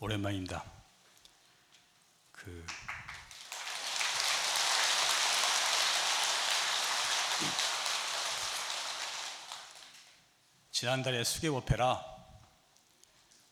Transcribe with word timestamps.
오랜만입니다. 0.00 0.62
그 2.32 2.66
지난달에 10.70 11.24
수계 11.24 11.48
오페라 11.48 12.04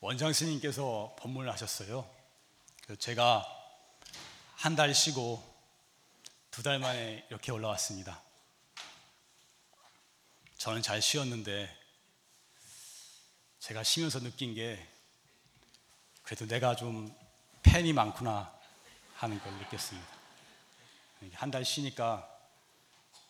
원장 0.00 0.32
스님께서 0.32 1.16
법문을 1.18 1.50
하셨어요. 1.50 2.08
제가 2.98 3.46
한 4.56 4.76
달 4.76 4.94
쉬고 4.94 5.42
두 6.50 6.62
달 6.62 6.78
만에 6.78 7.26
이렇게 7.30 7.50
올라왔습니다. 7.52 8.22
저는 10.58 10.82
잘 10.82 11.02
쉬었는데 11.02 11.68
제가 13.58 13.82
쉬면서 13.82 14.20
느낀 14.20 14.54
게 14.54 14.86
그래도 16.24 16.46
내가 16.46 16.74
좀 16.74 17.14
팬이 17.62 17.92
많구나 17.92 18.52
하는 19.16 19.38
걸 19.40 19.52
느꼈습니다. 19.54 20.14
한 21.34 21.50
달 21.50 21.64
쉬니까 21.64 22.28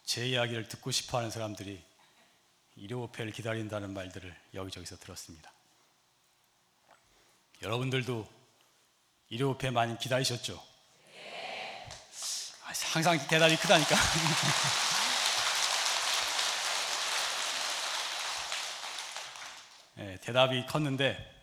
제 0.04 0.26
이야기를 0.26 0.68
듣고 0.68 0.90
싶어 0.90 1.18
하는 1.18 1.30
사람들이 1.30 1.82
일요오페를 2.76 3.30
기다린다는 3.32 3.92
말들을 3.94 4.34
여기저기서 4.54 4.96
들었습니다. 4.98 5.52
여러분들도 7.62 8.28
일요오페 9.28 9.70
많이 9.70 9.96
기다리셨죠? 9.98 10.54
아, 12.64 12.72
항상 12.92 13.16
대답이 13.28 13.56
크다니까. 13.56 13.94
네, 19.96 20.16
대답이 20.20 20.66
컸는데 20.66 21.33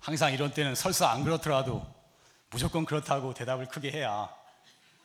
항상 0.00 0.32
이런 0.32 0.52
때는 0.52 0.74
설사 0.74 1.10
안 1.10 1.24
그렇더라도 1.24 1.86
무조건 2.50 2.84
그렇다고 2.84 3.34
대답을 3.34 3.66
크게 3.66 3.90
해야 3.92 4.34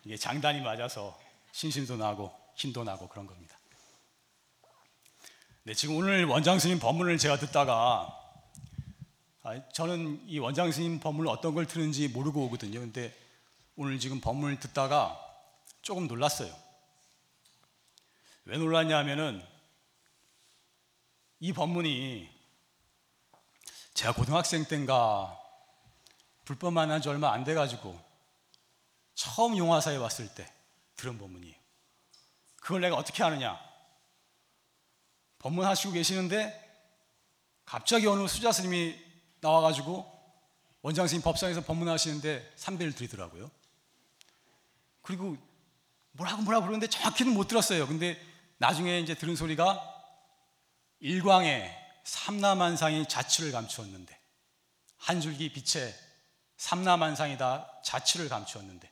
이게 0.04 0.18
장단이 0.18 0.62
맞아서 0.62 1.20
신심도 1.52 1.98
나고 1.98 2.34
힘도 2.56 2.84
나고 2.84 3.08
그런 3.10 3.28
겁니다. 3.28 3.58
네, 5.64 5.74
지금 5.74 5.98
오늘 5.98 6.26
원장 6.26 6.60
스님 6.60 6.80
법문을 6.80 7.18
제가 7.18 7.38
듣다가 7.38 8.22
아, 9.44 9.70
저는 9.74 10.24
이 10.28 10.40
원장 10.40 10.72
스님 10.72 11.00
법문을 11.00 11.30
어떤 11.30 11.54
걸 11.54 11.66
들은지 11.66 12.08
모르고 12.08 12.46
오거든요. 12.46 12.80
근데 12.80 13.14
오늘 13.76 14.00
지금 14.00 14.22
법문을 14.22 14.60
듣다가 14.60 15.20
조금 15.82 16.08
놀랐어요. 16.08 16.54
왜 18.46 18.58
놀랐냐 18.58 18.98
하면은 19.00 19.44
이 21.40 21.52
법문이 21.52 22.35
제가 23.96 24.14
고등학생 24.14 24.66
때인가 24.66 25.40
불법 26.44 26.74
만난 26.74 27.02
지 27.02 27.08
얼마 27.10 27.32
안 27.32 27.46
돼가지고 27.46 27.98
처음 29.16 29.58
용화사에 29.58 29.96
왔을 29.96 30.28
때 30.36 30.52
들은 30.98 31.18
법문이에요. 31.18 31.56
그걸 32.58 32.82
내가 32.82 32.98
어떻게 32.98 33.24
아느냐? 33.24 33.58
법문 35.40 35.66
하시고 35.66 35.94
계시는데 35.94 36.62
갑자기 37.64 38.06
어느 38.06 38.28
수자 38.28 38.52
스님이 38.52 39.02
나와가지고 39.40 40.14
원장 40.82 41.08
스님 41.08 41.24
법상에서 41.24 41.62
법문하시는데 41.62 42.54
삼배를 42.58 42.94
드리더라고요. 42.94 43.50
그리고 45.04 45.38
뭐라고 46.12 46.42
뭐라고 46.42 46.66
그러는데 46.66 46.88
정확히는 46.88 47.34
못 47.34 47.48
들었어요. 47.48 47.88
근데 47.88 48.22
나중에 48.58 49.00
이제 49.00 49.16
들은 49.16 49.38
소리가 49.38 49.82
일광에 51.00 51.85
삼라만상이 52.06 53.08
자취를 53.08 53.52
감추었는데 53.52 54.18
한 54.98 55.22
줄기 55.22 55.52
빛에 55.52 55.94
삼라만상이다 56.58 57.82
자취를 57.84 58.30
감추었는데 58.30 58.90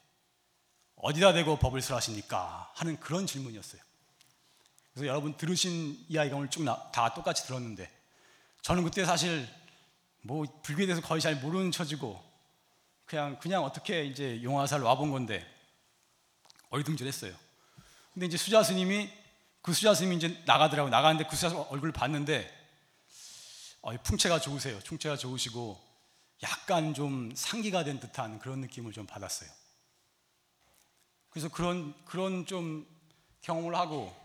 어디다 0.96 1.34
대고 1.34 1.58
법을 1.58 1.82
설하십니까? 1.82 2.72
하는 2.76 3.00
그런 3.00 3.26
질문이었어요. 3.26 3.82
그래서 4.94 5.08
여러분 5.08 5.36
들으신 5.38 6.06
이야기가 6.10 6.36
오늘 6.36 6.50
쭉 6.50 6.64
다 6.66 7.14
똑같이 7.14 7.46
들었는데 7.46 7.90
저는 8.62 8.84
그때 8.84 9.06
사실 9.06 9.48
뭐 10.22 10.46
불교에 10.64 10.86
대해서 10.86 11.02
거의 11.02 11.22
잘 11.22 11.36
모르는 11.36 11.72
처지고 11.72 12.22
그냥 13.06 13.38
그냥 13.40 13.64
어떻게 13.64 14.06
이제 14.06 14.42
용화사를 14.42 14.84
와본 14.84 15.12
건데 15.12 15.46
어리둥절했어요. 16.70 17.34
근데 18.14 18.26
이제 18.28 18.38
수자 18.38 18.64
스님이 18.64 19.12
그 19.62 19.74
수자 19.74 19.94
스님이 19.94 20.16
이제 20.18 20.42
나가더라고 20.46 20.90
나가는데 20.90 21.26
그 21.28 21.36
수자 21.36 21.56
얼굴을 21.58 21.92
봤는데 21.92 22.63
어, 23.84 23.92
풍채가 24.02 24.40
좋으세요. 24.40 24.80
풍채가 24.80 25.18
좋으시고 25.18 25.80
약간 26.42 26.94
좀 26.94 27.34
상기가 27.36 27.84
된 27.84 28.00
듯한 28.00 28.40
그런 28.40 28.62
느낌을 28.62 28.94
좀 28.94 29.06
받았어요. 29.06 29.50
그래서 31.30 31.50
그런 31.50 31.94
그런 32.06 32.46
좀 32.46 32.88
경험을 33.42 33.76
하고 33.76 34.16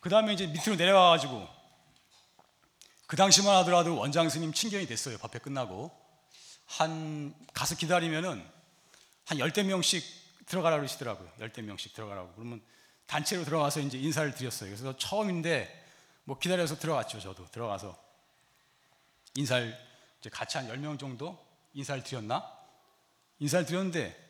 그 0.00 0.08
다음에 0.08 0.32
이제 0.32 0.46
밑으로 0.46 0.76
내려가 0.76 1.10
가지고 1.10 1.46
그 3.06 3.16
당시만 3.16 3.54
하더라도 3.56 3.96
원장 3.98 4.30
스님 4.30 4.54
친견이 4.54 4.86
됐어요. 4.86 5.18
법회 5.18 5.38
끝나고 5.38 5.90
한 6.64 7.34
가서 7.52 7.76
기다리면은 7.76 8.42
한 9.26 9.38
열대 9.38 9.64
명씩 9.64 10.02
들어가라 10.46 10.76
그러시더라고요. 10.76 11.30
열대 11.40 11.60
명씩 11.60 11.92
들어가라고. 11.92 12.32
그러면 12.36 12.62
단체로 13.06 13.44
들어가서 13.44 13.80
이제 13.80 13.98
인사를 13.98 14.32
드렸어요. 14.34 14.70
그래서 14.70 14.96
처음인데 14.96 15.86
뭐 16.24 16.38
기다려서 16.38 16.78
들어갔죠. 16.78 17.20
저도 17.20 17.46
들어가서 17.50 18.07
인사를 19.38 19.78
같이 20.32 20.56
한 20.58 20.66
10명 20.66 20.98
정도 20.98 21.38
인사를 21.72 22.02
드렸나? 22.02 22.44
인사를 23.38 23.66
드렸는데 23.66 24.28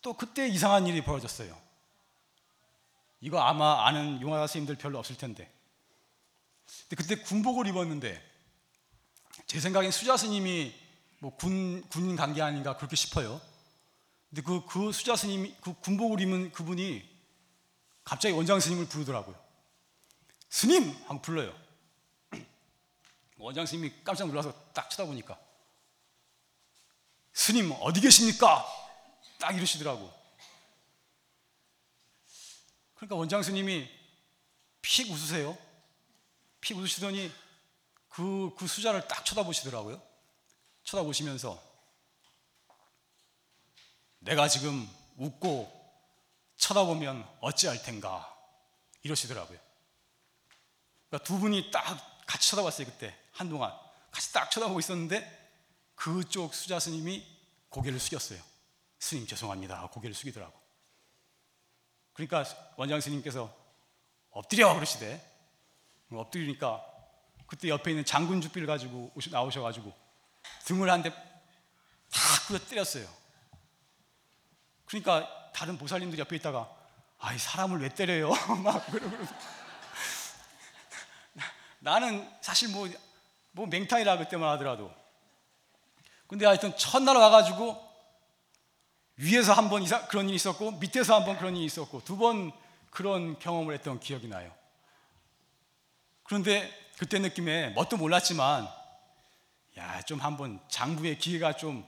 또 0.00 0.14
그때 0.14 0.48
이상한 0.48 0.86
일이 0.86 1.02
벌어졌어요. 1.02 1.54
이거 3.20 3.40
아마 3.40 3.86
아는 3.86 4.20
용화 4.22 4.46
스님들 4.46 4.76
별로 4.76 4.98
없을 4.98 5.16
텐데. 5.16 5.52
근데 6.88 6.96
그때 7.02 7.22
군복을 7.22 7.66
입었는데 7.66 8.22
제 9.46 9.60
생각엔 9.60 9.90
수자 9.90 10.16
스님이 10.16 10.74
뭐 11.18 11.36
군, 11.36 11.86
군 11.90 12.16
관계 12.16 12.40
아닌가 12.40 12.76
그렇게 12.78 12.96
싶어요. 12.96 13.40
근데 14.30 14.40
그, 14.42 14.64
그 14.66 14.90
수자 14.90 15.16
스님이, 15.16 15.54
그 15.60 15.74
군복을 15.74 16.20
입은 16.20 16.52
그분이 16.52 17.06
갑자기 18.04 18.34
원장 18.34 18.58
스님을 18.58 18.86
부르더라고요. 18.86 19.36
스님! 20.48 20.94
하고 21.06 21.20
불러요. 21.20 21.63
원장 23.44 23.66
스님이 23.66 23.92
깜짝 24.02 24.26
놀라서 24.26 24.54
딱 24.72 24.88
쳐다보니까 24.88 25.38
스님 27.34 27.72
어디 27.80 28.00
계십니까? 28.00 28.64
딱 29.38 29.54
이러시더라고. 29.54 30.10
그러니까 32.94 33.16
원장 33.16 33.42
스님이 33.42 33.86
픽 34.80 35.10
웃으세요. 35.10 35.58
픽 36.62 36.78
웃으시더니 36.78 37.30
그, 38.08 38.54
그 38.56 38.66
수자를 38.66 39.06
딱 39.08 39.26
쳐다보시더라고요. 39.26 40.00
쳐다보시면서 40.84 41.62
내가 44.20 44.48
지금 44.48 44.88
웃고 45.18 45.70
쳐다보면 46.56 47.28
어찌할 47.40 47.82
텐가 47.82 48.34
이러시더라고요. 49.02 49.58
그러니까 51.10 51.26
두 51.26 51.38
분이 51.38 51.70
딱 51.70 52.13
같이 52.26 52.50
쳐다봤어요 52.50 52.86
그때 52.86 53.14
한동안 53.32 53.72
같이 54.10 54.32
딱 54.32 54.50
쳐다보고 54.50 54.80
있었는데 54.80 55.44
그쪽 55.94 56.54
수자 56.54 56.78
스님이 56.78 57.26
고개를 57.68 57.98
숙였어요. 57.98 58.40
스님 58.98 59.26
죄송합니다. 59.26 59.88
고개를 59.88 60.14
숙이더라고. 60.14 60.52
그러니까 62.12 62.44
원장 62.76 63.00
스님께서 63.00 63.54
엎드려 64.30 64.74
그러시대. 64.74 65.20
엎드리니까 66.10 66.84
그때 67.46 67.68
옆에 67.68 67.90
있는 67.90 68.04
장군 68.04 68.40
주비를 68.40 68.66
가지고 68.66 69.12
나오셔가지고 69.30 69.92
등을 70.66 70.90
한 70.90 71.02
대탁 71.02 71.18
부여 72.46 72.58
때렸어요. 72.58 73.08
그러니까 74.86 75.50
다른 75.52 75.76
보살님들 75.76 76.18
옆에 76.18 76.36
있다가 76.36 76.70
아이 77.18 77.38
사람을 77.38 77.80
왜 77.80 77.88
때려요? 77.88 78.30
막 78.62 78.86
그러고 78.86 79.16
나는 81.84 82.26
사실 82.40 82.70
뭐, 82.70 82.88
뭐 83.52 83.66
맹탕이라 83.66 84.16
그때만 84.16 84.48
하더라도 84.54 84.90
근데 86.26 86.46
하여튼 86.46 86.74
첫날 86.78 87.16
와가지고 87.16 87.78
위에서 89.16 89.52
한 89.52 89.68
번 89.68 89.84
그런 90.08 90.26
일이 90.28 90.36
있었고 90.36 90.72
밑에서 90.72 91.14
한 91.14 91.24
번 91.26 91.36
그런 91.36 91.54
일이 91.56 91.66
있었고 91.66 92.02
두 92.04 92.16
번 92.16 92.52
그런 92.90 93.38
경험을 93.38 93.74
했던 93.74 94.00
기억이 94.00 94.28
나요. 94.28 94.50
그런데 96.22 96.72
그때 96.96 97.18
느낌에 97.18 97.70
뭣도 97.70 97.96
몰랐지만 97.98 98.66
야 99.76 100.00
좀 100.06 100.20
한번 100.20 100.60
장부의 100.68 101.18
기회가 101.18 101.52
좀 101.52 101.86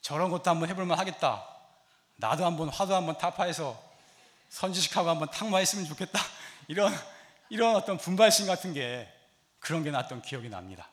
저런 0.00 0.30
것도 0.30 0.48
한번 0.50 0.68
해볼만 0.70 0.98
하겠다. 0.98 1.44
나도 2.16 2.46
한번 2.46 2.68
화도 2.70 2.94
한번 2.94 3.18
타파해서 3.18 3.78
선지식하고 4.48 5.10
한번 5.10 5.30
탁마했으면 5.30 5.84
좋겠다. 5.84 6.18
이런 6.68 6.94
이런 7.50 7.76
어떤 7.76 7.98
분발심 7.98 8.46
같은 8.46 8.72
게 8.72 9.12
그런 9.58 9.82
게 9.82 9.90
났던 9.90 10.22
기억이 10.22 10.48
납니다. 10.48 10.90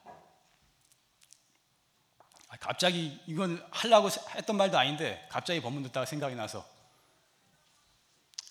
아, 2.49 2.57
갑자기 2.57 3.19
이건 3.27 3.65
하려고 3.71 4.09
했던 4.35 4.57
말도 4.57 4.77
아닌데 4.77 5.27
갑자기 5.29 5.61
법문 5.61 5.83
듣다가 5.83 6.05
생각이 6.05 6.35
나서 6.35 6.65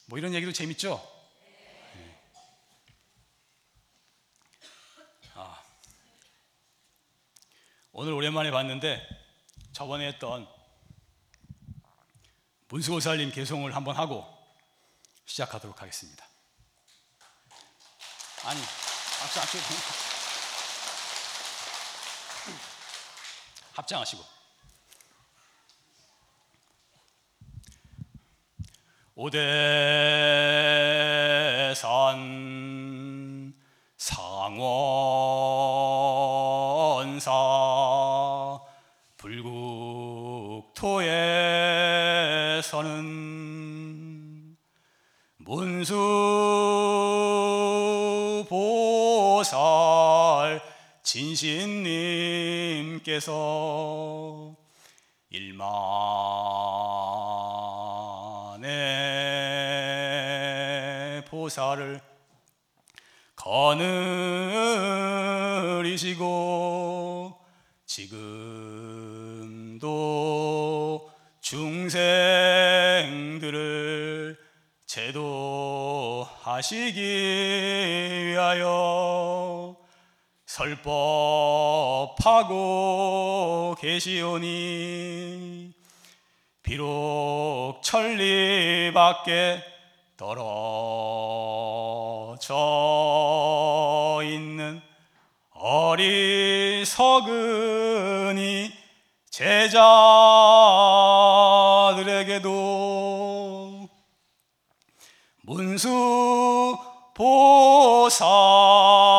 뭐 0.06 0.18
이런 0.18 0.34
얘기도 0.34 0.52
재밌죠? 0.52 1.00
네. 1.94 2.20
아, 5.34 5.62
오늘 7.92 8.12
오랜만에 8.12 8.50
봤는데 8.50 9.06
저번에 9.72 10.08
했던 10.08 10.46
문수고살님 12.68 13.30
개송을 13.32 13.74
한번 13.74 13.96
하고 13.96 14.26
시작하도록 15.26 15.80
하겠습니다. 15.80 16.26
아니, 18.44 18.60
박수 19.24 19.40
안 19.40 19.46
쳐도 19.46 19.64
합장하시고. 23.72 24.22
오대산 29.16 29.40
상원사 33.96 34.60
불국토에서는 39.16 39.64
문수 45.38 46.63
진신님께서 51.14 51.46
일만의 55.30 55.54
보살을 61.26 62.00
거느리시고 63.36 63.78
지금도 67.86 68.10
중생들을 71.40 72.44
제도하시기 74.86 75.60
위하여 78.26 79.53
설법하고 80.54 82.54
계시오니 83.80 85.72
비록 86.62 87.80
천리 87.82 88.92
밖에 88.94 89.60
떨어져 90.16 90.44
있는 94.22 94.80
어리석은이 95.50 97.24
제자들에게도 99.30 99.88
문수 105.42 106.78
보살 107.12 109.13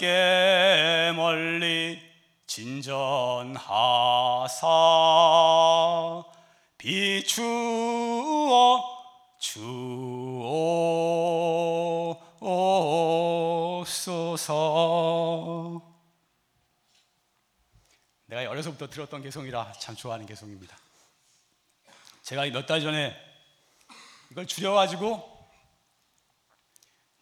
게 0.00 1.12
멀리 1.14 2.00
진전하사 2.46 3.04
비추어 6.78 7.40
주옵소서. 14.00 15.82
내가 18.24 18.50
어려서부터 18.50 18.88
들었던 18.88 19.20
개송이라 19.20 19.72
참 19.72 19.94
좋아하는 19.96 20.24
개송입니다. 20.24 20.78
제가 22.22 22.46
몇 22.46 22.64
달 22.64 22.80
전에 22.80 23.14
이걸 24.30 24.46
줄여가지고 24.46 25.39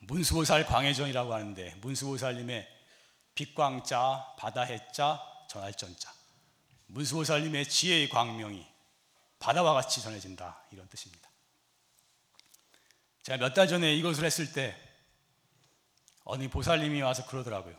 문수보살 0.08 0.64
광해전이라고 0.66 1.34
하는데 1.34 1.75
문수보살님의 1.76 2.66
빛광자, 3.34 4.34
바다해자, 4.38 5.22
전할전자. 5.49 6.12
문수보살님의 6.87 7.69
지혜의 7.69 8.08
광명이 8.08 8.66
바다와 9.38 9.75
같이 9.75 10.00
전해진다. 10.00 10.64
이런 10.72 10.88
뜻입니다. 10.88 11.28
제가 13.22 13.37
몇 13.38 13.52
달 13.52 13.69
전에 13.69 13.94
이것을 13.94 14.25
했을 14.25 14.52
때 14.52 14.75
어느 16.25 16.49
보살님이 16.49 17.02
와서 17.02 17.26
그러더라고요. 17.26 17.78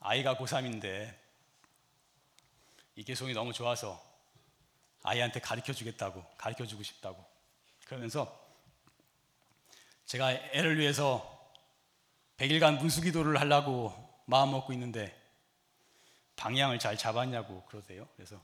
아이가 0.00 0.36
고3인데 0.36 1.16
이 2.96 3.04
개송이 3.04 3.32
너무 3.32 3.52
좋아서 3.52 4.04
아이한테 5.02 5.40
가르쳐 5.40 5.72
주겠다고 5.72 6.24
가르쳐 6.36 6.66
주고 6.66 6.82
싶다고. 6.82 7.24
그러면서 7.86 8.43
제가 10.06 10.32
애를 10.32 10.78
위해서 10.78 11.30
100일간 12.36 12.78
문수기도를 12.78 13.40
하려고 13.40 13.92
마음 14.26 14.50
먹고 14.50 14.72
있는데 14.72 15.18
방향을 16.36 16.78
잘 16.78 16.96
잡았냐고 16.98 17.64
그러세요. 17.66 18.08
그래서 18.16 18.40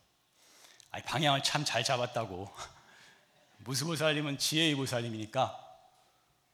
아니 0.91 1.05
방향을 1.05 1.43
참 1.43 1.65
잘 1.65 1.85
잡았다고. 1.85 2.51
무수보살님은 3.59 4.39
지혜의 4.39 4.75
보살님이니까 4.75 5.67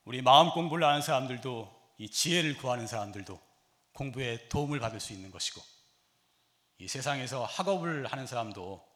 우리 0.05 0.23
마음 0.23 0.51
공부를 0.51 0.87
하는 0.87 1.03
사람들도 1.03 1.95
이 1.99 2.11
지혜를 2.11 2.57
구하는 2.57 2.87
사람들도 2.87 3.41
공부에 3.93 4.49
도움을 4.49 4.81
받을 4.81 5.01
수 5.01 5.13
있는 5.13 5.31
것이고 5.31 5.63
이 6.79 6.89
세상에서 6.89 7.45
학업을 7.45 8.07
하는 8.07 8.27
사람도 8.27 8.87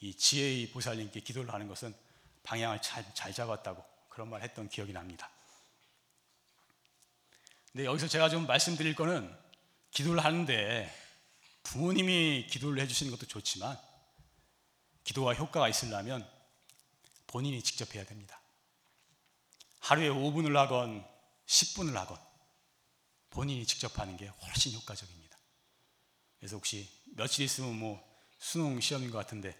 이 0.00 0.14
지혜의 0.14 0.70
보살님께 0.70 1.20
기도를 1.20 1.52
하는 1.52 1.68
것은 1.68 1.94
방향을 2.42 2.82
잘, 2.82 3.04
잘 3.14 3.32
잡았다고 3.32 3.82
그런 4.08 4.28
말 4.28 4.42
했던 4.42 4.68
기억이 4.68 4.92
납니다. 4.92 5.30
근데 7.72 7.84
여기서 7.84 8.08
제가 8.08 8.28
좀 8.28 8.46
말씀드릴 8.46 8.94
거는 8.94 9.32
기도를 9.92 10.24
하는데 10.24 10.92
부모님이 11.62 12.46
기도를 12.48 12.82
해주시는 12.82 13.12
것도 13.12 13.26
좋지만 13.26 13.78
기도가 15.04 15.34
효과가 15.34 15.68
있으려면 15.68 16.28
본인이 17.26 17.62
직접 17.62 17.94
해야 17.94 18.04
됩니다. 18.04 18.40
하루에 19.80 20.08
5분을 20.08 20.54
하건 20.54 21.06
10분을 21.46 21.94
하건 21.94 22.18
본인이 23.30 23.64
직접 23.64 23.98
하는 23.98 24.16
게 24.16 24.26
훨씬 24.26 24.72
효과적입니다. 24.74 25.38
그래서 26.38 26.56
혹시 26.56 26.88
며칠 27.16 27.44
있으면 27.44 27.78
뭐 27.78 28.02
수능 28.38 28.80
시험인 28.80 29.10
것 29.10 29.18
같은데 29.18 29.56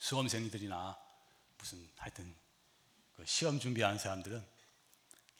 수험생들이나 0.00 0.98
무슨 1.58 1.88
하여튼 1.96 2.34
그 3.14 3.24
시험 3.24 3.60
준비하는 3.60 3.98
사람들은 3.98 4.51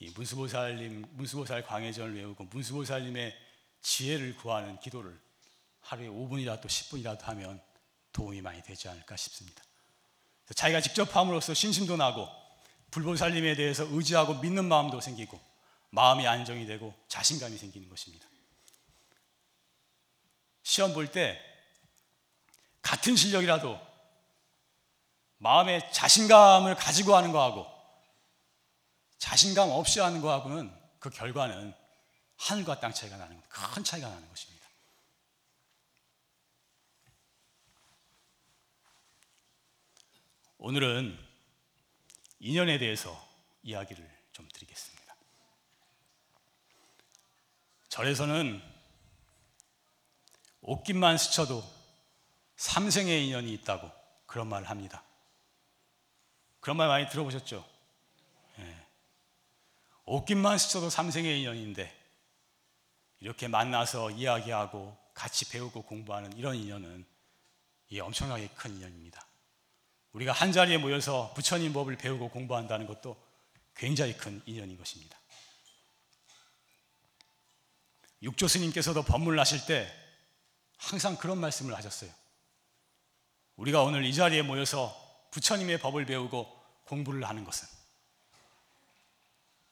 이 0.03 0.11
문수보살님 0.17 1.07
문수보살 1.13 1.65
광해전을 1.65 2.17
외우고 2.17 2.45
문수보살님의 2.45 3.39
지혜를 3.83 4.37
구하는 4.37 4.79
기도를 4.81 5.17
하루에 5.81 6.09
5분이라도 6.09 6.65
10분이라도 6.65 7.21
하면 7.23 7.63
도움이 8.13 8.41
많이 8.43 8.61
되지 8.63 8.89
않을까 8.89 9.17
싶습니다. 9.17 9.63
자기가 10.57 10.81
직접 10.81 11.15
함으로써 11.15 11.55
신심도 11.55 11.97
나고 11.97 12.29
불보살님에 12.91 13.55
대해서 13.55 13.87
의지하고 13.89 14.35
믿는 14.35 14.65
마음도 14.65 15.01
생기고 15.01 15.41
마음이 15.91 16.27
안정이 16.27 16.67
되고 16.67 16.93
자신감이 17.07 17.57
생기는 17.57 17.89
것입니다. 17.89 18.27
시험 20.65 20.93
볼 20.95 21.13
때 21.13 21.41
같은 22.83 23.15
실력이라도 23.15 23.79
마음에 25.39 25.89
자신감을 25.93 26.75
가지고 26.75 27.17
하는 27.17 27.31
거하고 27.31 27.72
자신감 29.23 29.71
없이 29.71 30.01
하는 30.01 30.21
거하고는 30.21 30.77
그 30.99 31.09
결과는 31.09 31.73
하늘과 32.39 32.81
땅 32.81 32.93
차이가 32.93 33.17
나는 33.17 33.41
큰 33.49 33.85
차이가 33.85 34.09
나는 34.09 34.29
것입니다. 34.29 34.67
오늘은 40.59 41.17
인연에 42.41 42.79
대해서 42.79 43.17
이야기를 43.63 44.11
좀 44.33 44.49
드리겠습니다. 44.53 45.15
절에서는 47.91 48.61
옷깃만 50.63 51.17
스쳐도 51.17 51.63
삼생의 52.57 53.29
인연이 53.29 53.53
있다고 53.53 53.89
그런 54.27 54.49
말을 54.49 54.69
합니다. 54.69 55.05
그런 56.59 56.77
말 56.77 56.89
많이 56.89 57.09
들어보셨죠? 57.09 57.72
예. 60.13 60.17
옷깃만 60.17 60.59
스쳐도 60.59 60.91
삼생의 60.91 61.41
인연인데 61.41 61.91
이렇게 63.21 63.49
만나서 63.49 64.11
이야기하고 64.11 64.97
같이 65.15 65.49
배우고 65.49 65.83
공부하는 65.83 66.37
이런 66.37 66.55
인연은 66.55 67.07
이 67.89 68.01
엄청나게 68.01 68.49
큰 68.49 68.77
인연입니다. 68.77 69.27
우리가 70.13 70.33
한 70.33 70.53
자리에 70.53 70.77
모여서 70.77 71.33
부처님 71.35 71.73
법을 71.73 71.97
배우고 71.97 72.29
공부한다는 72.29 72.87
것도 72.87 73.17
굉장히 73.75 74.15
큰 74.17 74.43
인연인 74.45 74.77
것입니다. 74.77 75.19
육조 78.23 78.49
스님께서도 78.49 79.03
법문을 79.03 79.41
하실 79.41 79.65
때 79.67 79.91
항상 80.77 81.17
그런 81.17 81.39
말씀을 81.39 81.75
하셨어요. 81.75 82.11
우리가 83.57 83.83
오늘 83.83 84.05
이 84.05 84.15
자리에 84.15 84.43
모여서 84.43 84.95
부처님의 85.31 85.81
법을 85.81 86.05
배우고 86.05 86.83
공부를 86.85 87.25
하는 87.25 87.45
것은 87.45 87.82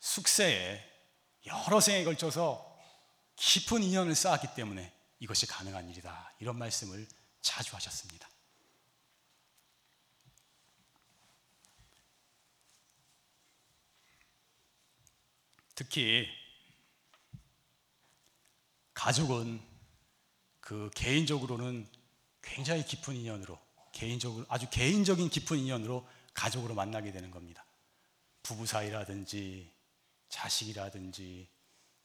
숙세에 0.01 0.85
여러 1.47 1.81
생에 1.81 2.05
걸쳐서 2.05 2.67
깊은 3.37 3.83
인연을 3.83 4.15
쌓았기 4.15 4.49
때문에 4.55 4.93
이것이 5.19 5.47
가능한 5.47 5.89
일이다. 5.91 6.35
이런 6.41 6.59
말씀을 6.59 7.07
자주 7.41 7.75
하셨습니다. 7.77 8.29
특히 15.75 16.27
가족은 18.93 19.63
그 20.61 20.91
개인적으로는 20.95 21.89
굉장히 22.43 22.85
깊은 22.85 23.17
인연으로 23.17 23.59
개인적으로 23.93 24.45
아주 24.49 24.69
개인적인 24.71 25.31
깊은 25.31 25.59
인연으로 25.59 26.07
가족으로 26.35 26.75
만나게 26.75 27.13
되는 27.13 27.31
겁니다. 27.31 27.65
부부 28.43 28.67
사이라든지 28.67 29.73
자식이라든지 30.31 31.49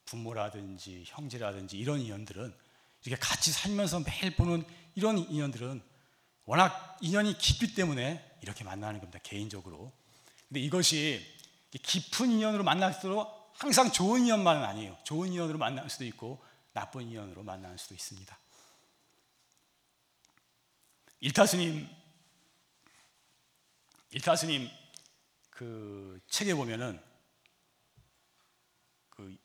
부모라든지 0.06 1.04
형제라든지 1.08 1.78
이런 1.78 2.00
인연들은 2.02 2.54
이렇게 3.06 3.20
같이 3.20 3.52
살면서 3.52 4.02
매일 4.02 4.36
보는 4.36 4.66
이런 4.96 5.18
인연들은 5.18 5.82
워낙 6.46 6.98
인연이 7.02 7.38
깊기 7.38 7.74
때문에 7.74 8.38
이렇게 8.42 8.64
만나는 8.64 9.00
겁니다. 9.00 9.20
개인적으로. 9.24 9.92
근데 10.48 10.60
이것이 10.60 11.26
깊은 11.72 12.32
인연으로 12.32 12.64
만날수록 12.64 13.54
항상 13.54 13.92
좋은 13.92 14.22
인연만은 14.22 14.64
아니에요. 14.64 14.98
좋은 15.04 15.30
인연으로 15.30 15.58
만날 15.58 15.90
수도 15.90 16.06
있고 16.06 16.44
나쁜 16.74 17.04
인연으로 17.04 17.44
만날 17.44 17.78
수도 17.78 17.94
있습니다. 17.94 18.38
일타스님 21.22 21.88
일타스님 24.12 24.70
그 25.50 26.20
책에 26.28 26.54
보면은 26.54 27.02
그 29.10 29.36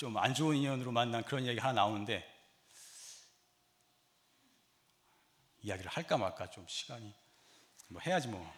좀 0.00 0.16
안 0.16 0.32
좋은 0.34 0.56
인연으로 0.56 0.92
만난 0.92 1.22
그런 1.22 1.44
이야기 1.44 1.58
하나 1.58 1.74
나오는데 1.74 2.26
이야기를 5.60 5.90
할까 5.90 6.16
말까 6.16 6.48
좀 6.48 6.66
시간이 6.66 7.14
뭐 7.88 8.00
해야지 8.00 8.28
뭐 8.28 8.50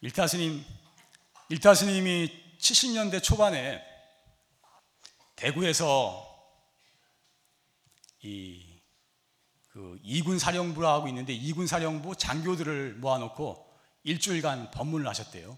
일타스님 0.00 0.64
일타스님이 1.50 2.56
70년대 2.58 3.22
초반에 3.22 3.80
대구에서 5.36 6.26
이 8.22 8.70
그 9.70 9.98
이군 10.02 10.38
사령부라고 10.38 11.06
있는데 11.08 11.32
이군 11.32 11.66
사령부 11.66 12.16
장교들을 12.16 12.94
모아놓고 12.94 13.72
일주일간 14.02 14.72
법문을 14.72 15.06
하셨대요. 15.06 15.56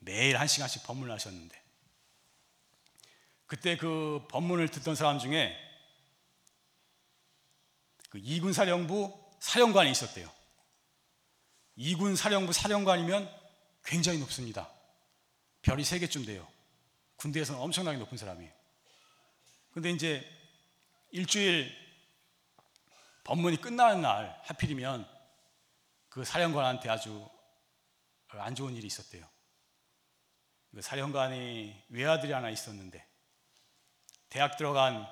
매일 0.00 0.36
한 0.38 0.48
시간씩 0.48 0.82
법문을 0.82 1.12
하셨는데 1.14 1.63
그때 3.46 3.76
그 3.76 4.26
법문을 4.30 4.68
듣던 4.68 4.94
사람 4.94 5.18
중에 5.18 5.56
그 8.10 8.18
이군 8.22 8.52
사령부 8.52 9.12
사령관이 9.40 9.90
있었대요. 9.90 10.30
이군 11.76 12.16
사령부 12.16 12.52
사령관이면 12.52 13.30
굉장히 13.84 14.18
높습니다. 14.18 14.70
별이 15.62 15.84
세 15.84 15.98
개쯤 15.98 16.24
돼요. 16.24 16.46
군대에서는 17.16 17.60
엄청나게 17.60 17.98
높은 17.98 18.16
사람이에요. 18.16 18.52
근데 19.72 19.90
이제 19.90 20.24
일주일 21.10 21.72
법문이 23.24 23.60
끝나는 23.60 24.02
날 24.02 24.40
하필이면 24.44 25.08
그 26.08 26.24
사령관한테 26.24 26.88
아주 26.88 27.28
안 28.28 28.54
좋은 28.54 28.74
일이 28.74 28.86
있었대요. 28.86 29.28
그 30.74 30.82
사령관이 30.82 31.84
외아들이 31.88 32.32
하나 32.32 32.50
있었는데 32.50 33.04
대학 34.34 34.56
들어간 34.56 35.06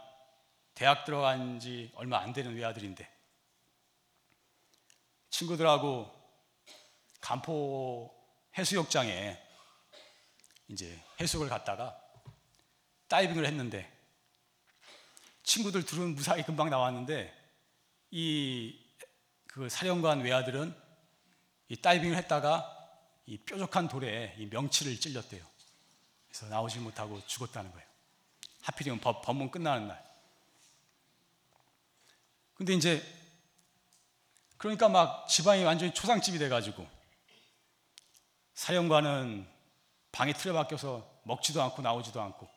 대학 0.74 1.04
들어간 1.04 1.60
지 1.60 1.90
얼마 1.94 2.18
안 2.18 2.32
되는 2.32 2.54
외아들인데 2.54 3.08
친구들하고 5.30 6.10
간포 7.20 8.12
해수욕장에 8.58 9.40
이제 10.68 11.02
해수욕을 11.20 11.48
갔다가 11.48 11.98
다이빙을 13.08 13.46
했는데 13.46 13.90
친구들 15.42 15.84
둘은 15.84 16.14
무사히 16.14 16.42
금방 16.42 16.68
나왔는데 16.68 17.32
이 18.10 18.82
그 19.52 19.68
사령관 19.68 20.22
외아들은 20.22 20.74
이 21.68 21.76
다이빙을 21.76 22.16
했다가 22.16 22.74
이 23.26 23.36
뾰족한 23.36 23.86
돌에 23.86 24.34
이 24.38 24.46
명치를 24.46 24.98
찔렸대요. 24.98 25.44
그래서 26.26 26.46
나오지 26.46 26.78
못하고 26.78 27.20
죽었다는 27.26 27.70
거예요. 27.70 27.91
하필이면 28.62 29.00
법, 29.00 29.22
법문 29.22 29.50
끝나는 29.50 29.88
날. 29.88 30.12
근데 32.54 32.74
이제 32.74 33.02
그러니까 34.56 34.88
막 34.88 35.28
집안이 35.28 35.64
완전히 35.64 35.92
초상집이 35.92 36.38
돼가지고 36.38 36.86
사령관은 38.54 39.48
방에 40.12 40.32
틀어박혀서 40.32 41.22
먹지도 41.24 41.60
않고 41.62 41.82
나오지도 41.82 42.20
않고 42.20 42.48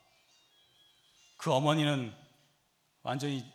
그 1.38 1.52
어머니는 1.52 2.16
완전히 3.02 3.52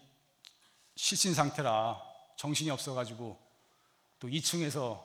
실신 0.96 1.34
상태라 1.34 2.00
정신이 2.36 2.70
없어가지고 2.70 3.38
또 4.18 4.28
2층에서 4.28 5.02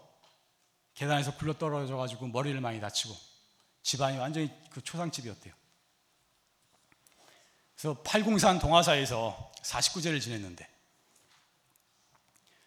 계단에서 0.96 1.36
굴러 1.36 1.54
떨어져가지고 1.58 2.28
머리를 2.28 2.60
많이 2.62 2.80
다치고 2.80 3.16
집안이 3.84 4.18
완전히 4.18 4.50
그 4.72 4.82
초상집이었대요. 4.82 5.54
그래서 7.86 8.02
팔공산 8.02 8.58
동화사에서 8.58 9.52
49제를 9.62 10.20
지냈는데 10.20 10.68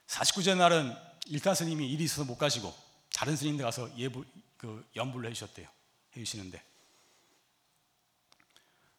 49제 0.06 0.56
날은 0.56 0.96
일타 1.26 1.54
스님이 1.54 1.90
일이 1.90 2.04
있어서 2.04 2.22
못 2.22 2.38
가시고 2.38 2.72
다른 3.12 3.34
스님들 3.34 3.64
가서 3.64 3.90
예부 3.98 4.24
그 4.56 4.88
연불을 4.94 5.28
해주셨대요. 5.30 5.66
해주시는데 6.14 6.62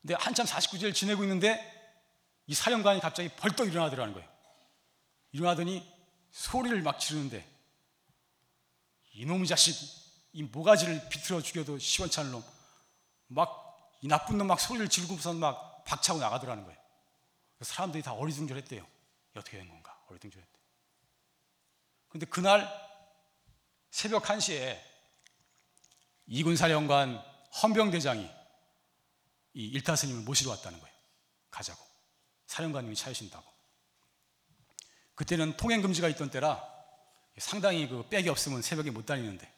근데 0.01 0.13
한참 0.15 0.45
49제를 0.45 0.93
지내고 0.93 1.23
있는데 1.23 1.57
이 2.47 2.53
사령관이 2.53 2.99
갑자기 2.99 3.29
벌떡 3.29 3.69
일어나더라는 3.69 4.13
거예요. 4.13 4.27
일어나더니 5.31 5.89
소리를 6.31 6.81
막 6.81 6.99
지르는데 6.99 7.49
이놈의 9.13 9.47
자식 9.47 9.73
이 10.33 10.43
모가지를 10.43 11.07
비틀어 11.07 11.41
죽여도 11.41 11.79
시원찮은 11.79 12.31
놈 12.31 12.43
막 13.29 13.69
이 14.01 14.07
나쁜 14.07 14.38
놈 14.38 14.47
막 14.47 14.59
소리를 14.59 14.88
지르고서 14.88 15.33
막 15.33 15.68
박차고 15.89 16.19
나가더라는 16.19 16.63
거예요. 16.65 16.79
사람들이 17.62 18.03
다 18.03 18.13
어리둥절했대요. 18.13 18.86
어떻게 19.36 19.58
된 19.58 19.67
건가? 19.67 20.00
어리둥절했대. 20.08 20.60
근데 22.10 22.25
그날 22.27 22.69
새벽 23.89 24.24
1시에 24.24 24.79
이군 26.27 26.55
사령관 26.55 27.17
헌병대장이 27.62 28.29
이 29.55 29.65
일타 29.65 29.96
스님을 29.96 30.22
모시러 30.22 30.51
왔다는 30.51 30.79
거예요. 30.79 30.96
가자고. 31.50 31.84
사령관님이 32.46 32.96
차이신다고. 32.96 33.50
그때는 35.15 35.58
통행 35.58 35.81
금지가 35.81 36.08
있던 36.10 36.29
때라 36.29 36.63
상당히 37.39 37.88
그 37.89 38.08
백이 38.10 38.29
없으면 38.29 38.62
새벽에 38.62 38.91
못 38.91 39.05
다니는데 39.05 39.51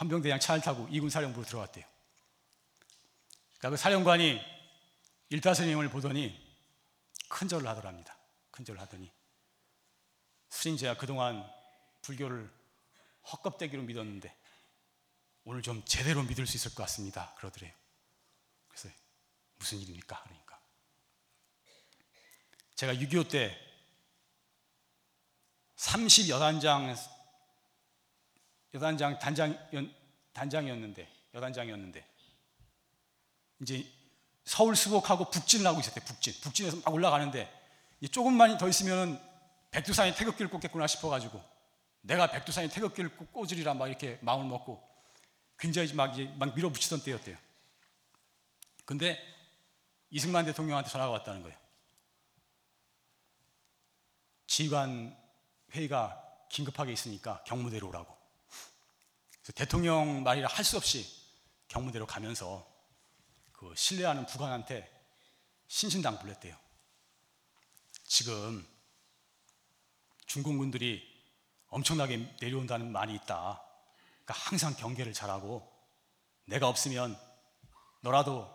헌병대장 0.00 0.40
차를 0.40 0.60
타고 0.60 0.88
이군 0.90 1.08
사령부로 1.08 1.46
들어갔대요. 1.46 1.84
그러니까 3.58 3.70
그 3.70 3.76
사령관이 3.76 4.55
일타 5.28 5.54
스님을 5.54 5.88
보더니 5.90 6.44
큰 7.28 7.48
절을 7.48 7.66
하더랍니다. 7.66 8.16
큰 8.50 8.64
절을 8.64 8.80
하더니 8.80 9.10
스님 10.48 10.76
제가 10.76 10.96
그동안 10.96 11.44
불교를 12.02 12.50
헛껍데기로 13.32 13.82
믿었는데 13.82 14.34
오늘 15.44 15.62
좀 15.62 15.84
제대로 15.84 16.22
믿을 16.22 16.46
수 16.46 16.56
있을 16.56 16.74
것 16.74 16.82
같습니다. 16.84 17.34
그러더래요. 17.36 17.72
그래서 18.68 18.88
무슨 19.56 19.78
일입니까? 19.78 20.22
그러니까 20.22 20.60
제가 22.76 22.94
6.25 22.94 23.30
때 23.30 23.58
30 25.76 26.28
여단장 26.28 26.94
여단장 28.74 29.18
단장 29.18 29.68
단장이었는데 30.32 31.10
여단장이었는데 31.34 32.06
이제 33.60 33.95
서울 34.46 34.76
수복하고 34.76 35.28
북진을 35.28 35.66
하고 35.66 35.80
있었대 35.80 36.00
북진 36.00 36.32
북진에서 36.40 36.78
막 36.78 36.94
올라가는데 36.94 37.52
조금만 38.12 38.56
더 38.58 38.68
있으면 38.68 39.20
백두산이 39.72 40.14
태극기를 40.14 40.48
꽂겠구나 40.50 40.86
싶어가지고 40.86 41.42
내가 42.02 42.30
백두산이 42.30 42.70
태극기를 42.70 43.16
꽂으리라 43.32 43.74
막 43.74 43.88
이렇게 43.88 44.18
마음을 44.22 44.46
먹고 44.46 44.82
굉장히 45.58 45.92
막, 45.94 46.14
막 46.38 46.54
밀어붙이던 46.54 47.02
때였대요. 47.02 47.36
근데 48.84 49.18
이승만 50.10 50.44
대통령한테 50.44 50.90
전화가 50.90 51.10
왔다는 51.10 51.42
거예요. 51.42 51.58
지휘관 54.46 55.16
회의가 55.72 56.22
긴급하게 56.50 56.92
있으니까 56.92 57.42
경무대로 57.44 57.88
오라고. 57.88 58.16
그래서 59.42 59.52
대통령 59.54 60.22
말이라 60.22 60.48
할 60.48 60.64
수 60.64 60.76
없이 60.76 61.04
경무대로 61.66 62.06
가면서 62.06 62.75
그 63.56 63.72
신뢰하는 63.74 64.26
부관한테 64.26 64.90
신신당 65.68 66.18
불렀대요. 66.18 66.56
지금 68.04 68.66
중공군들이 70.26 71.02
엄청나게 71.68 72.36
내려온다는 72.40 72.92
말이 72.92 73.14
있다. 73.14 73.62
그러니까 74.24 74.34
항상 74.34 74.74
경계를 74.74 75.12
잘하고 75.12 75.66
내가 76.44 76.68
없으면 76.68 77.18
너라도 78.00 78.48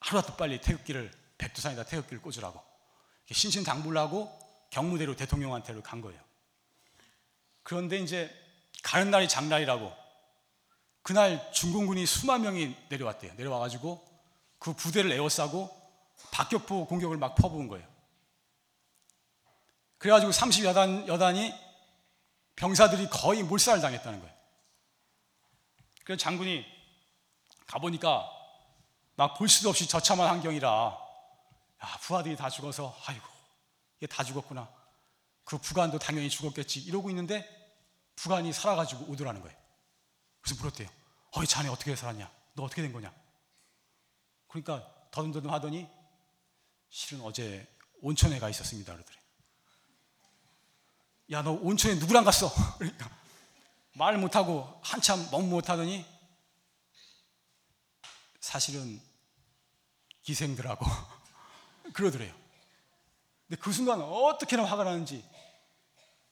하루라도 0.00 0.36
빨리 0.36 0.60
태극기를 0.60 1.12
백두산에다 1.38 1.84
태극기를 1.84 2.22
꽂으라고 2.22 2.60
신신당부를 3.30 3.98
하고 3.98 4.36
경무대로 4.70 5.14
대통령한테로 5.16 5.82
간 5.82 6.00
거예요. 6.00 6.20
그런데 7.62 7.98
이제 7.98 8.34
가는 8.82 9.10
날이 9.10 9.28
장날이라고 9.28 9.92
그날 11.02 11.52
중공군이 11.52 12.06
수만 12.06 12.42
명이 12.42 12.74
내려왔대요. 12.88 13.34
내려와가지고 13.34 14.09
그 14.60 14.72
부대를 14.74 15.10
에워싸고 15.10 15.68
박격포 16.30 16.86
공격을 16.86 17.16
막 17.16 17.34
퍼부은 17.34 17.66
거예요. 17.66 17.88
그래가지고 19.98 20.30
30여단 20.30 21.08
여단이 21.08 21.52
병사들이 22.54 23.08
거의 23.08 23.42
몰살을 23.42 23.80
당했다는 23.80 24.20
거예요. 24.20 24.34
그래서 26.04 26.20
장군이 26.20 26.64
가보니까 27.66 28.30
막 29.16 29.36
볼 29.36 29.48
수도 29.48 29.68
없이 29.70 29.86
저참한 29.86 30.28
환경이라 30.28 30.68
야, 30.68 31.98
부하들이 32.02 32.36
다 32.36 32.48
죽어서 32.48 32.96
아이고 33.06 33.26
이게 33.98 34.06
다 34.06 34.24
죽었구나. 34.24 34.68
그 35.44 35.58
부관도 35.58 35.98
당연히 35.98 36.30
죽었겠지 36.30 36.80
이러고 36.80 37.10
있는데 37.10 37.46
부관이 38.16 38.52
살아가지고 38.52 39.06
오더라는 39.10 39.40
거예요. 39.42 39.56
그래서 40.40 40.60
물었대요. 40.60 40.88
어이 41.32 41.46
자네 41.46 41.68
어떻게 41.68 41.94
살았냐? 41.96 42.30
너 42.54 42.64
어떻게 42.64 42.82
된 42.82 42.92
거냐? 42.92 43.12
그러니까 44.50 44.92
더듬더듬 45.12 45.50
하더니 45.50 45.88
실은 46.88 47.22
어제 47.22 47.66
온천에 48.02 48.38
가 48.38 48.48
있었습니다 48.50 48.92
그러더래. 48.92 49.18
야, 51.30 51.42
너 51.42 51.52
온천에 51.52 51.94
누구랑 51.94 52.24
갔어? 52.24 52.52
그러니까 52.78 53.08
말 53.92 54.18
못하고 54.18 54.80
한참 54.82 55.24
멍 55.30 55.48
못하더니 55.48 56.04
사실은 58.40 59.00
기생들하고 60.22 60.84
그러더래요. 61.94 62.34
근데 63.46 63.60
그 63.60 63.72
순간 63.72 64.00
어떻게나 64.00 64.64
화가 64.64 64.82
나는지 64.82 65.24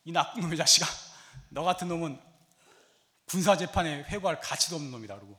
이 0.05 0.11
나쁜 0.11 0.43
놈의 0.43 0.57
자식아, 0.57 0.87
너 1.51 1.63
같은 1.63 1.87
놈은 1.87 2.21
군사재판에 3.27 4.05
회부할 4.05 4.41
가치도 4.41 4.77
없는 4.77 4.91
놈이다. 4.91 5.15
그러고 5.17 5.39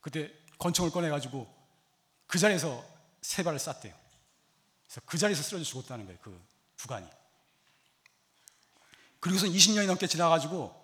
그때 0.00 0.32
권총을 0.58 0.90
꺼내가지고 0.90 1.55
그 2.26 2.38
자리에서 2.38 2.84
세 3.22 3.42
발을 3.42 3.58
쐈대요. 3.58 3.94
그래서 4.86 5.00
그 5.06 5.18
자리에서 5.18 5.42
쓰러져 5.42 5.64
죽었다는 5.64 6.06
거예요. 6.06 6.18
그 6.22 6.40
부관이. 6.76 7.06
그리고서 9.20 9.46
20년이 9.46 9.86
넘게 9.86 10.06
지나가지고 10.06 10.74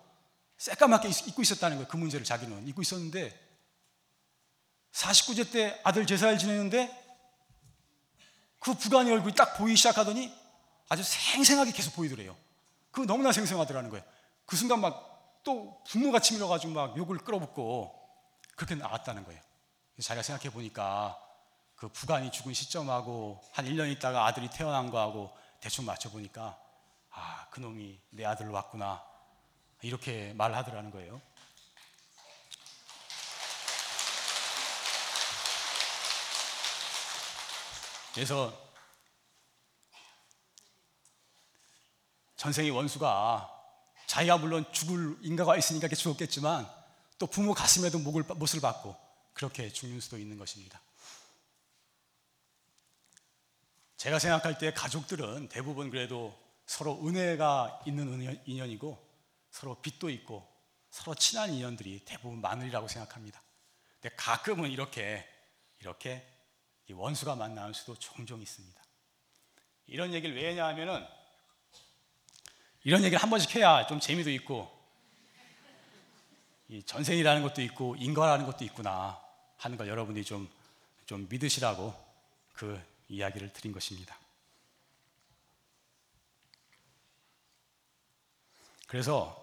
새까맣게 0.57 1.09
잊고 1.09 1.41
있었다는 1.41 1.77
거예요. 1.77 1.87
그 1.87 1.97
문제를 1.97 2.25
자기는 2.25 2.67
잊고 2.67 2.81
있었는데 2.81 3.39
49세 4.91 5.51
때 5.51 5.81
아들 5.83 6.05
제사를 6.05 6.37
지내는데 6.37 7.01
그 8.59 8.73
부관이 8.73 9.11
얼굴이 9.11 9.35
딱 9.35 9.57
보이기 9.57 9.75
시작하더니 9.77 10.33
아주 10.89 11.03
생생하게 11.03 11.71
계속 11.71 11.93
보이더래요. 11.95 12.37
그 12.91 13.01
너무나 13.01 13.31
생생하더라는 13.31 13.89
거예요. 13.89 14.05
그 14.45 14.55
순간 14.55 14.81
막 14.81 15.13
또 15.43 15.83
분노가 15.87 16.19
치밀어가지고 16.19 16.73
막 16.73 16.97
욕을 16.97 17.17
끌어붙고 17.19 17.93
그렇게 18.55 18.75
나왔다는 18.75 19.25
거예요. 19.25 19.41
자기가 20.01 20.23
생각해 20.23 20.49
보니까 20.51 21.19
그 21.83 21.89
부관이 21.89 22.31
죽은 22.31 22.53
시점하고 22.53 23.43
한 23.51 23.65
1년 23.65 23.91
있다가 23.91 24.25
아들이 24.25 24.49
태어난 24.49 24.89
거하고 24.89 25.35
대충 25.59 25.83
맞춰보니까 25.83 26.57
아, 27.09 27.47
그놈이 27.49 27.99
내 28.09 28.23
아들 28.23 28.47
왔구나. 28.47 29.03
이렇게 29.81 30.31
말하더라는 30.35 30.91
거예요. 30.91 31.21
그래서 38.13 38.57
전생의 42.37 42.71
원수가 42.71 43.51
자기가 44.07 44.37
물론 44.37 44.63
죽을 44.71 45.17
인가가 45.19 45.57
있으니까 45.57 45.89
죽었겠지만 45.89 46.65
또 47.19 47.27
부모 47.27 47.53
가슴에도 47.53 47.99
목을, 47.99 48.23
못을 48.23 48.61
받고 48.61 48.95
그렇게 49.33 49.69
죽는 49.69 49.99
수도 49.99 50.17
있는 50.17 50.37
것입니다. 50.37 50.79
제가 54.03 54.19
생각할 54.19 54.57
때 54.57 54.73
가족들은 54.73 55.47
대부분 55.47 55.89
그래도 55.89 56.37
서로 56.65 56.99
은혜가 57.07 57.83
있는 57.85 58.37
인연이고 58.45 59.01
서로 59.49 59.75
빚도 59.75 60.09
있고 60.09 60.45
서로 60.89 61.15
친한 61.15 61.53
인연들이 61.53 62.01
대부분 62.03 62.41
많으리라고 62.41 62.89
생각합니다. 62.89 63.41
근데 64.01 64.13
가끔은 64.17 64.69
이렇게 64.69 65.25
이렇게 65.79 66.21
원수가 66.91 67.37
만나는 67.37 67.71
수도 67.71 67.95
종종 67.95 68.41
있습니다. 68.41 68.77
이런 69.85 70.13
얘기를 70.13 70.35
왜 70.35 70.49
하냐면은 70.49 71.07
이런 72.83 73.05
얘기를 73.05 73.23
한 73.23 73.29
번씩 73.29 73.55
해야 73.55 73.87
좀 73.87 74.01
재미도 74.01 74.29
있고 74.31 74.69
이 76.67 76.83
전생이라는 76.83 77.41
것도 77.41 77.61
있고 77.61 77.95
인과라는 77.95 78.47
것도 78.47 78.65
있구나 78.65 79.17
하는 79.55 79.77
걸 79.77 79.87
여러분이 79.87 80.25
좀, 80.25 80.51
좀 81.05 81.25
믿으시라고 81.29 81.93
그 82.51 82.92
이야기를 83.09 83.53
드린 83.53 83.71
것입니다. 83.71 84.17
그래서 88.87 89.39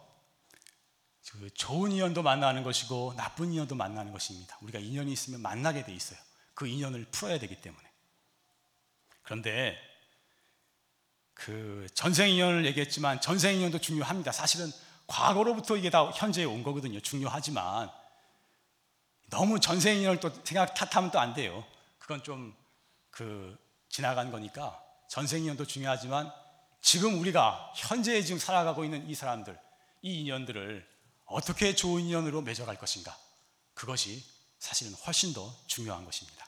그 1.33 1.49
좋은 1.55 1.93
인연도 1.93 2.23
만나는 2.23 2.63
것이고 2.65 3.15
나쁜 3.17 3.53
인연도 3.53 3.75
만나는 3.77 4.13
것입니다. 4.13 4.59
우리가 4.63 4.79
인연이 4.79 5.13
있으면 5.13 5.41
만나게 5.41 5.85
돼 5.85 5.95
있어요. 5.95 6.19
그 6.55 6.67
인연을 6.67 7.07
풀어야 7.13 7.39
되기 7.39 7.61
때문에. 7.61 7.89
그런데 9.23 9.79
그 11.35 11.87
전생 11.95 12.29
인연을 12.31 12.67
얘기했지만 12.67 13.21
전생 13.21 13.57
인연도 13.57 13.81
중요합니다. 13.81 14.33
사실은 14.33 14.71
과거로부터 15.07 15.77
이게 15.77 15.89
다 15.89 16.11
현재에 16.11 16.45
온 16.45 16.63
거거든요. 16.63 17.01
중요하지만 17.01 17.91
너무 19.31 19.61
전생 19.61 19.99
인연을 19.99 20.21
또 20.21 20.31
생각 20.45 20.75
탓하면 20.75 21.11
또 21.13 21.19
안 21.21 21.33
돼요. 21.33 21.65
그건 21.99 22.23
좀 22.23 22.55
그 23.11 23.59
지나간 23.89 24.31
거니까 24.31 24.83
전생 25.09 25.43
인연도 25.43 25.65
중요하지만 25.67 26.33
지금 26.81 27.19
우리가 27.21 27.73
현재에 27.77 28.23
지금 28.23 28.39
살아가고 28.39 28.85
있는 28.85 29.09
이 29.09 29.15
사람들, 29.15 29.59
이 30.03 30.21
인연들을 30.21 30.89
어떻게 31.27 31.75
좋은 31.75 32.03
인연으로 32.03 32.43
맺어갈 32.43 32.77
것인가? 32.79 33.17
그것이 33.75 34.25
사실은 34.59 34.93
훨씬 34.95 35.33
더 35.33 35.55
중요한 35.67 36.05
것입니다. 36.05 36.47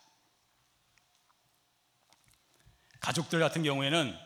가족들 3.01 3.41
같은 3.41 3.63
경우에는 3.63 4.17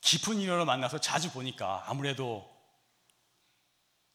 깊은 0.00 0.40
인연을 0.40 0.66
만나서 0.66 1.00
자주 1.00 1.32
보니까 1.32 1.84
아무래도 1.86 2.54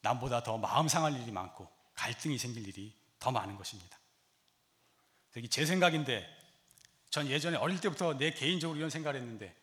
남보다 0.02 0.42
더 0.42 0.56
마음 0.56 0.88
상할 0.88 1.20
일이 1.20 1.30
많고 1.32 1.68
갈등이 1.94 2.38
생길 2.38 2.66
일이 2.66 2.96
더 3.18 3.30
많은 3.30 3.56
것입니다. 3.56 3.98
제 5.50 5.66
생각인데 5.66 6.26
전 7.10 7.28
예전에 7.28 7.56
어릴 7.56 7.80
때부터 7.80 8.16
내 8.16 8.32
개인적으로 8.32 8.78
이런 8.78 8.88
생각을 8.90 9.20
했는데 9.20 9.54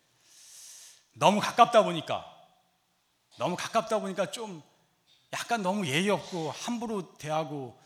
너무 1.13 1.39
가깝다 1.39 1.83
보니까 1.83 2.25
너무 3.38 3.55
가깝다 3.55 3.99
보니까 3.99 4.31
좀 4.31 4.62
약간 5.33 5.62
너무 5.62 5.88
예의 5.88 6.10
없고 6.10 6.51
함부로 6.51 7.17
대하고 7.17 7.79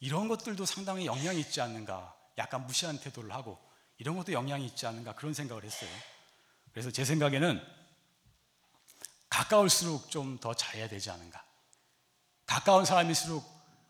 이런 0.00 0.28
것들도 0.28 0.64
상당히 0.64 1.06
영향이 1.06 1.40
있지 1.40 1.60
않는가 1.60 2.14
약간 2.38 2.66
무시한 2.66 2.98
태도를 2.98 3.32
하고 3.32 3.58
이런 3.98 4.16
것도 4.16 4.32
영향이 4.32 4.64
있지 4.66 4.86
않는가 4.86 5.14
그런 5.14 5.34
생각을 5.34 5.64
했어요. 5.64 5.90
그래서 6.72 6.90
제 6.90 7.04
생각에는 7.04 7.60
가까울수록 9.28 10.10
좀 10.10 10.38
더 10.40 10.54
잘해야 10.54 10.88
되지 10.88 11.10
않은가. 11.10 11.44
가까운 12.46 12.84
사람일수록 12.84 13.44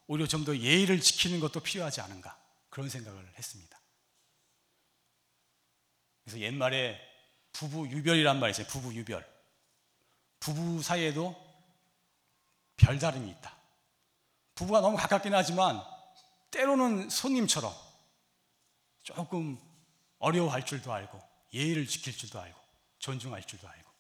오히려 0.07 0.27
좀 0.27 0.45
더 0.45 0.57
예의를 0.57 1.01
지키는 1.01 1.41
것도 1.41 1.61
필요하지 1.61 2.01
않은가. 2.01 2.37
그런 2.71 2.89
생각을 2.89 3.33
했습니다. 3.37 3.78
그래서 6.29 6.41
옛말에 6.41 7.01
부부 7.53 7.89
유별이란 7.89 8.39
말이 8.39 8.51
있어요. 8.51 8.67
부부 8.67 8.95
유별. 8.95 9.27
부부 10.41 10.83
사이에도 10.83 11.35
별다름이 12.77 13.31
있다. 13.31 13.57
부부가 14.55 14.81
너무 14.83 14.97
가깝긴 14.99 15.35
하지만 15.35 15.83
때로는 16.51 17.09
손님처럼 17.09 17.73
조금 19.03 19.59
어려워할 20.19 20.67
줄도 20.67 20.93
알고 20.93 21.19
예의를 21.55 21.87
지킬 21.87 22.15
줄도 22.15 22.39
알고 22.39 22.59
존중할 22.99 23.43
줄도 23.45 23.67
알고 23.67 23.91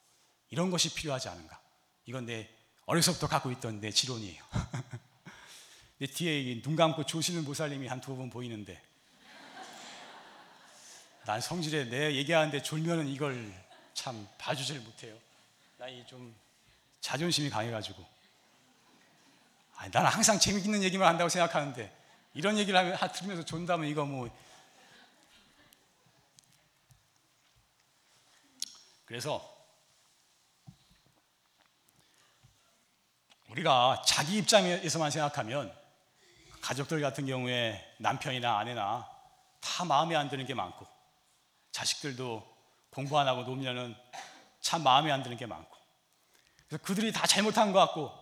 이런 0.51 0.71
것이 0.71 0.95
필요하지 0.95 1.31
않은가. 1.31 1.59
이건 2.05 2.27
내 2.27 2.49
어려서부터 2.85 3.27
갖고 3.27 3.51
있던 3.53 3.81
내 3.81 3.91
지론이에요. 3.91 4.45
내 5.99 6.07
뒤에 6.07 6.61
눈 6.61 6.77
감고 6.77 7.05
조시는 7.07 7.47
보살님이 7.47 7.87
한두번 7.87 8.29
보이는데 8.29 8.88
난 11.29 11.43
성질에 11.43 11.91
내 11.91 12.15
얘기하는데 12.15 12.63
졸면은 12.63 13.07
이걸 13.07 13.53
참 13.93 14.27
봐주질 14.39 14.81
못해요. 14.81 15.15
나이 15.77 16.03
좀 16.07 16.35
자존심이 17.03 17.51
강해가지고. 17.51 18.03
아니, 19.77 19.91
나는 19.93 20.09
항상 20.09 20.39
재미있는 20.39 20.83
얘기만 20.85 21.07
한다고 21.07 21.29
생각하는데 21.29 21.95
이런 22.33 22.57
얘기를 22.57 22.79
하면 22.79 22.97
들으면서 23.13 23.45
존다면 23.45 23.89
이거 23.89 24.07
뭐 24.07 24.35
그래서 29.05 29.55
우리가 33.51 34.03
자기 34.07 34.39
입장에서만 34.39 35.11
생각하면 35.11 35.77
가족들 36.63 37.03
같은 37.03 37.27
경우에 37.27 37.87
남편이나 37.99 38.61
아내나 38.61 39.07
다 39.61 39.85
마음에 39.85 40.17
안 40.17 40.31
드는 40.31 40.47
게 40.47 40.55
많고 40.55 40.97
자식들도 41.73 42.57
공부 42.91 43.19
안 43.19 43.29
하고 43.29 43.43
놀면은 43.43 43.97
참 44.61 44.83
마음에 44.83 45.13
안 45.13 45.23
드는 45.23 45.37
게 45.37 45.47
많고 45.47 45.77
그래서 46.67 46.83
그들이 46.85 47.13
다 47.13 47.27
잘못한 47.27 47.73
것 47.73 47.79
같고 47.81 48.13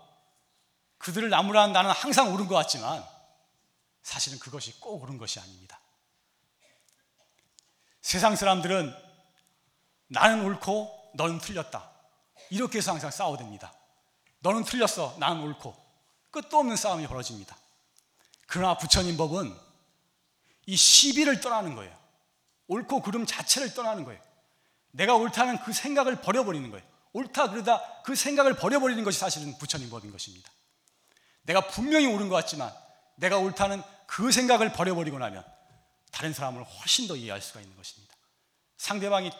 그들을 0.99 1.29
나무라는 1.31 1.73
나는 1.73 1.91
항상 1.91 2.33
옳은 2.33 2.47
것 2.47 2.55
같지만 2.55 3.05
사실은 4.03 4.39
그것이 4.39 4.81
꼭 4.81 5.03
옳은 5.03 5.19
것이 5.19 5.41
아닙니다. 5.41 5.81
세상 8.01 8.37
사람들은 8.37 8.95
나는 10.09 10.45
옳고 10.45 11.13
너는 11.15 11.39
틀렸다. 11.41 11.91
이렇게 12.51 12.79
해서 12.79 12.93
항상 12.93 13.11
싸워댑니다. 13.11 13.71
너는 14.39 14.65
틀렸어. 14.65 15.17
나는 15.19 15.43
옳고. 15.43 15.75
끝도 16.31 16.59
없는 16.59 16.77
싸움이 16.77 17.07
벌어집니다. 17.09 17.57
그러나 18.47 18.77
부처님 18.77 19.17
법은 19.17 19.53
이 20.67 20.77
시비를 20.77 21.41
떠나는 21.41 21.75
거예요. 21.75 22.06
옳고 22.69 23.03
그름 23.03 23.27
자체를 23.27 23.75
떠나는 23.75 24.05
거예요. 24.05 24.21
내가 24.91 25.15
옳다는 25.15 25.59
그 25.63 25.73
생각을 25.73 26.21
버려버리는 26.21 26.71
거예요. 26.71 26.85
옳다 27.13 27.51
그러다 27.51 28.03
그 28.03 28.15
생각을 28.15 28.57
버려버리는 28.57 29.03
것이 29.05 29.19
사실은 29.19 29.57
부처님 29.59 29.91
법인 29.91 30.11
것입니다. 30.13 30.51
내가 31.43 31.67
분명히 31.69 32.07
옳은 32.07 32.29
것 32.29 32.35
같지만 32.37 32.73
내가 33.17 33.39
옳다는 33.39 33.83
그 34.07 34.33
생각을 34.33 34.73
버려버리고 34.73 35.19
나면 35.19 35.45
다른 36.13 36.33
사람을 36.33 36.65
훨씬 36.65 37.07
더 37.09 37.17
이해할 37.17 37.41
수가 37.41 37.61
있는 37.61 37.77
것입니다. 37.77 38.15
상대방이 38.77 39.31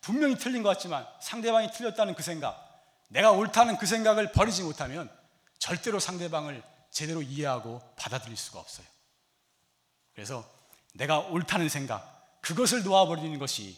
분명히 0.00 0.38
틀린 0.38 0.62
것 0.62 0.68
같지만 0.70 1.06
상대방이 1.20 1.72
틀렸다는 1.72 2.14
그 2.14 2.22
생각, 2.22 2.62
내가 3.08 3.32
옳다는 3.32 3.76
그 3.76 3.86
생각을 3.86 4.32
버리지 4.32 4.62
못하면 4.62 5.10
절대로 5.58 5.98
상대방을 5.98 6.62
제대로 6.90 7.22
이해하고 7.22 7.82
받아들일 7.96 8.36
수가 8.36 8.60
없어요. 8.60 8.86
그래서 10.14 10.48
내가 10.94 11.18
옳다는 11.18 11.68
생각, 11.68 12.15
그것을 12.46 12.84
놓아버리는 12.84 13.36
것이 13.40 13.76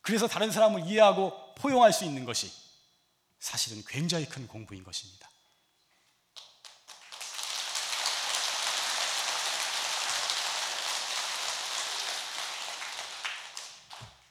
그래서 0.00 0.28
다른 0.28 0.52
사람을 0.52 0.86
이해하고 0.86 1.54
포용할 1.56 1.92
수 1.92 2.04
있는 2.04 2.24
것이 2.24 2.52
사실은 3.40 3.82
굉장히 3.88 4.26
큰 4.26 4.46
공부인 4.46 4.84
것입니다. 4.84 5.28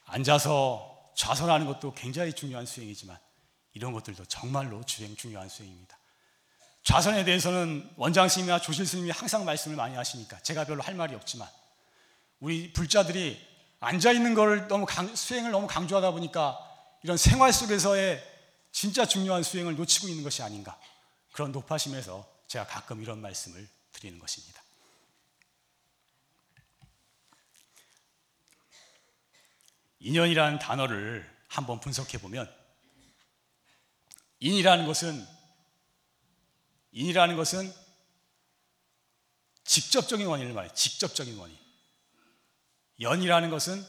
앉아서 0.06 1.12
좌선하는 1.18 1.66
것도 1.66 1.94
굉장히 1.96 2.32
중요한 2.32 2.66
수행이지만 2.66 3.20
이런 3.74 3.92
것들도 3.92 4.24
정말로 4.26 4.86
주행 4.86 5.18
중요한 5.18 5.50
수행입니다. 5.50 6.00
좌선에 6.86 7.26
대해서는 7.26 7.92
원장 7.98 8.30
스님이나 8.30 8.62
조실 8.62 8.86
스님이 8.86 9.12
항상 9.12 9.44
말씀을 9.44 9.76
많이 9.76 9.98
하시니까 9.98 10.40
제가 10.40 10.64
별로 10.64 10.82
할 10.82 10.96
말이 10.96 11.14
없지만 11.14 11.50
우리 12.40 12.72
불자들이 12.72 13.55
앉아 13.80 14.12
있는 14.12 14.34
걸 14.34 14.68
너무 14.68 14.86
강, 14.86 15.16
수행을 15.16 15.52
너무 15.52 15.68
강조하다 15.68 16.12
보니까 16.12 16.58
이런 17.04 17.18
생활 17.18 17.54
속에서의 17.54 18.24
진짜 18.72 19.06
중요한 19.06 19.44
수행을 19.44 19.76
놓치고 19.76 20.08
있는 20.08 20.24
것이 20.24 20.42
아닌가 20.42 20.80
그런 21.32 21.52
높아심에서 21.52 22.28
제가 22.48 22.66
가끔 22.66 23.02
이런 23.02 23.22
말씀을 23.22 23.68
드리는 23.92 24.20
것입니다. 24.20 24.62
인연이라는 30.00 30.60
단어를 30.60 31.30
한번 31.48 31.80
분석해 31.80 32.18
보면 32.20 32.54
인이라는 34.40 34.86
것은 34.86 35.26
인이라는 36.92 37.36
것은 37.36 37.74
직접적인 39.64 40.28
원인을 40.28 40.54
말해 40.54 40.74
직접적인 40.74 41.38
원인. 41.38 41.65
연이라는 43.00 43.50
것은 43.50 43.86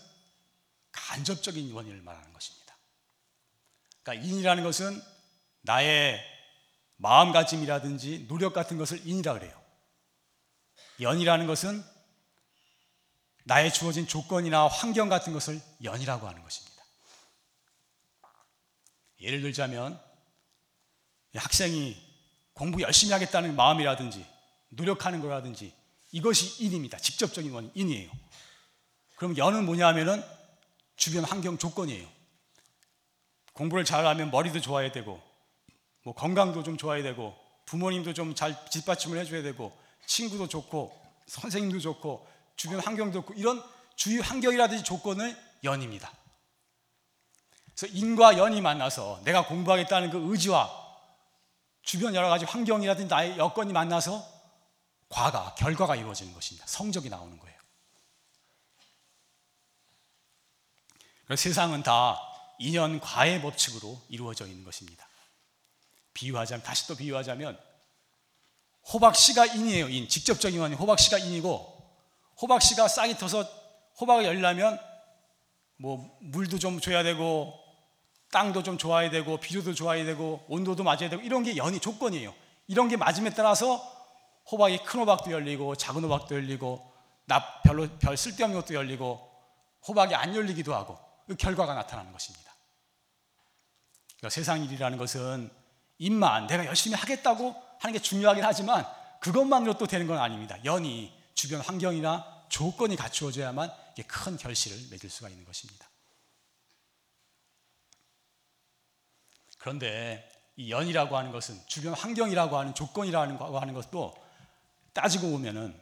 간접적인 0.93 1.73
원인을 1.73 2.03
말하는 2.03 2.33
것입니다. 2.33 2.77
그러니까 4.03 4.27
인이라는 4.27 4.63
것은 4.63 5.03
나의 5.63 6.21
마음가짐이라든지 6.97 8.27
노력 8.29 8.53
같은 8.53 8.79
것을 8.79 9.07
인이라 9.07 9.35
그래요. 9.35 9.61
연이라는 11.01 11.47
것은 11.47 11.85
나의 13.45 13.73
주어진 13.73 14.07
조건이나 14.07 14.67
환경 14.67 15.09
같은 15.09 15.33
것을 15.33 15.61
연이라고 15.83 16.27
하는 16.27 16.43
것입니다. 16.43 16.83
예를 19.21 19.41
들자면 19.41 20.01
학생이 21.35 21.97
공부 22.53 22.81
열심히 22.81 23.13
하겠다는 23.13 23.55
마음이라든지 23.55 24.27
노력하는 24.71 25.21
거라든지 25.21 25.73
이것이 26.13 26.65
인입니다. 26.65 26.99
직접적인 26.99 27.53
원 27.53 27.71
인이에요. 27.75 28.11
그럼 29.17 29.37
연은 29.37 29.67
뭐냐 29.67 29.87
하면은 29.89 30.23
주변 30.97 31.25
환경 31.25 31.59
조건이에요. 31.59 32.07
공부를 33.53 33.85
잘하면 33.85 34.31
머리도 34.31 34.61
좋아야 34.61 34.93
되고 34.93 35.21
뭐 36.03 36.15
건강도 36.15 36.63
좀 36.63 36.77
좋아야 36.77 37.03
되고 37.03 37.35
부모님도 37.65 38.15
좀 38.15 38.35
잘 38.35 38.65
뒷받침을 38.71 39.19
해줘야 39.19 39.43
되고 39.43 39.77
친구도 40.07 40.49
좋고 40.49 40.97
선생님도 41.27 41.81
좋고 41.81 42.27
주변 42.57 42.81
환경도 42.81 43.21
좋고 43.21 43.35
이런 43.35 43.63
주위 43.97 44.21
환경이라든지 44.21 44.85
조건을 44.85 45.37
연입니다. 45.65 46.13
그래서 47.75 47.95
인과 47.95 48.39
연이 48.39 48.61
만나서 48.61 49.21
내가 49.25 49.47
공부하겠다는 49.47 50.11
그 50.11 50.33
의지와 50.33 50.71
주변 51.83 52.15
여러 52.15 52.29
가지 52.29 52.45
환경이라든지 52.45 53.09
나의 53.09 53.39
여건이 53.39 53.73
만나서 53.73 54.25
과가, 55.09 55.55
결과가 55.55 55.97
이루어지는 55.97 56.35
것입니다. 56.35 56.67
성적이 56.67 57.11
나오는 57.11 57.39
거예요. 57.39 57.56
세상은 61.35 61.83
다 61.83 62.21
인연 62.59 63.01
과의 63.01 63.43
법칙으로 63.43 64.01
이루어져 64.09 64.47
있는 64.47 64.65
것입니다. 64.65 65.07
비유하자면, 66.15 66.63
다시 66.63 66.87
또 66.87 66.95
비유하자면, 66.95 67.59
호박 68.93 69.17
씨가 69.17 69.47
인이에요, 69.47 69.89
인. 69.89 70.09
직접적인 70.09 70.61
원인, 70.61 70.79
호박 70.79 71.01
씨가 71.01 71.19
인이고, 71.19 71.77
호박 72.41 72.63
씨가 72.63 72.87
싹이 72.87 73.19
터서 73.19 73.43
호박을 74.01 74.25
열려면, 74.25 74.79
뭐, 75.79 76.17
물도 76.21 76.59
좀 76.59 76.81
줘야 76.81 77.03
되고, 77.03 77.67
땅도 78.33 78.63
좀 78.63 78.77
좋아야 78.77 79.11
되고 79.11 79.39
비료도 79.39 79.75
좋아야 79.75 80.05
되고 80.05 80.45
온도도 80.49 80.83
맞아야 80.83 81.09
되고 81.09 81.23
이런 81.23 81.43
게 81.43 81.57
연이 81.57 81.81
조건이에요. 81.81 82.35
이런 82.67 82.89
게 82.89 82.97
맞음에 82.97 83.31
따라서 83.31 83.81
호박이 84.51 84.85
큰 84.85 85.01
호박도 85.01 85.31
열리고 85.31 85.77
작은 85.77 86.03
호박도 86.05 86.35
열리고 86.35 86.93
나 87.25 87.61
별로 87.63 87.89
별 87.99 88.17
쓸데없는 88.17 88.61
것도 88.61 88.75
열리고 88.75 89.21
호박이 89.89 90.15
안 90.15 90.35
열리기도 90.35 90.75
하고 90.75 90.99
그 91.27 91.37
결과가 91.37 91.75
나타나는 91.75 92.13
것입니다. 92.13 92.53
그러니까 94.17 94.31
세상 94.31 94.63
일이라는 94.63 94.97
것은 94.99 95.51
입만 95.99 96.47
내가 96.47 96.67
열심히 96.67 96.97
하겠다고 96.97 97.55
하는 97.81 97.93
게 97.93 97.99
중요하긴 97.99 98.45
하지만 98.45 98.87
그것만으로 99.21 99.77
또 99.79 99.87
되는 99.87 100.07
건 100.07 100.19
아닙니다. 100.19 100.57
연이 100.65 101.13
주변 101.35 101.61
환경이나 101.61 102.47
조건이 102.49 102.97
갖추어져야만 102.97 103.71
큰 104.07 104.37
결실을 104.37 104.79
맺을 104.91 105.11
수가 105.11 105.29
있는 105.29 105.45
것입니다. 105.45 105.89
그런데 109.59 110.31
이 110.57 110.71
연이라고 110.71 111.17
하는 111.17 111.33
것은 111.33 111.61
주변 111.67 111.93
환경이라고 111.93 112.57
하는 112.57 112.75
조건이라고 112.75 113.59
하는 113.59 113.75
것도 113.75 114.15
따지고 114.93 115.31
보면은 115.31 115.79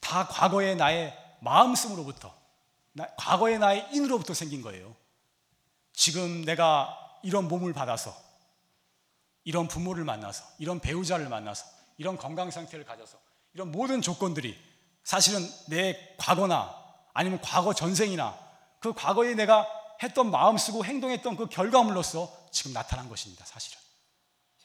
다 0.00 0.26
과거의 0.26 0.76
나의 0.76 1.16
마음씀으로부터 1.40 2.41
과거의 3.16 3.58
나의 3.58 3.88
인으로부터 3.92 4.34
생긴 4.34 4.62
거예요. 4.62 4.94
지금 5.92 6.44
내가 6.44 6.98
이런 7.22 7.48
몸을 7.48 7.72
받아서 7.72 8.14
이런 9.44 9.68
부모를 9.68 10.04
만나서 10.04 10.44
이런 10.58 10.80
배우자를 10.80 11.28
만나서 11.28 11.64
이런 11.98 12.16
건강 12.16 12.50
상태를 12.50 12.84
가져서 12.84 13.18
이런 13.54 13.70
모든 13.70 14.00
조건들이 14.02 14.58
사실은 15.04 15.40
내 15.68 16.16
과거나 16.18 16.74
아니면 17.12 17.40
과거 17.40 17.74
전생이나 17.74 18.38
그 18.80 18.92
과거에 18.92 19.34
내가 19.34 19.66
했던 20.02 20.30
마음 20.30 20.56
쓰고 20.58 20.84
행동했던 20.84 21.36
그 21.36 21.46
결과물로서 21.46 22.48
지금 22.50 22.72
나타난 22.72 23.08
것입니다. 23.08 23.44
사실은. 23.44 23.78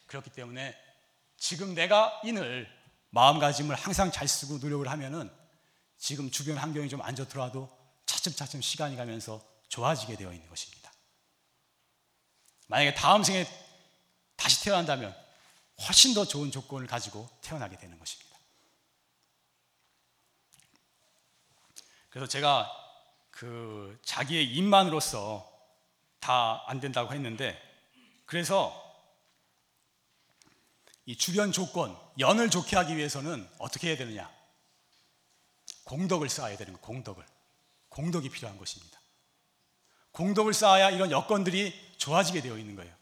그렇기 0.08 0.32
때문에 0.32 0.76
지금 1.38 1.76
내가 1.76 2.20
인을 2.24 2.68
마음가짐을 3.10 3.76
항상 3.76 4.12
잘 4.12 4.28
쓰고 4.28 4.58
노력을 4.58 4.88
하면은 4.88 5.32
지금 5.98 6.30
주변 6.32 6.58
환경이 6.58 6.90
좀 6.90 7.02
안 7.02 7.16
좋더라도 7.16 7.77
차츰차츰 8.08 8.62
시간이 8.62 8.96
가면서 8.96 9.46
좋아지게 9.70 10.16
되어 10.16 10.34
있는 10.34 10.50
것입니다. 10.50 10.92
만약에 12.68 12.96
다음 12.96 13.24
생에 13.24 13.46
다시 14.36 14.64
태어난다면 14.64 15.16
훨씬 15.88 16.16
더 16.16 16.26
좋은 16.26 16.52
조건을 16.52 16.88
가지고 16.88 17.30
태어나게 17.42 17.78
되는 17.78 18.00
것입니다. 18.00 18.36
그래서 22.10 22.28
제가 22.28 22.72
그 23.30 24.00
자기의 24.04 24.56
입만으로서 24.56 25.56
다 26.20 26.64
안 26.68 26.82
된다고 26.82 27.14
했는데 27.14 27.58
그래서 28.26 28.84
이 31.06 31.16
주변 31.18 31.54
조건, 31.54 31.98
연을 32.20 32.50
좋게 32.50 32.76
하기 32.76 32.98
위해서는 32.98 33.50
어떻게 33.60 33.88
해야 33.88 33.96
되느냐? 33.96 34.30
공덕을 35.86 36.28
쌓아야 36.28 36.58
되는 36.58 36.74
거, 36.74 36.80
공덕을. 36.82 37.26
공덕이 37.98 38.30
필요한 38.30 38.60
것입니다. 38.60 39.02
공덕을 40.12 40.54
쌓아야 40.54 40.92
이런 40.92 41.10
여건들이 41.10 41.96
좋아지게 41.98 42.42
되어 42.42 42.60
있는 42.60 42.76
거예요. 42.76 42.96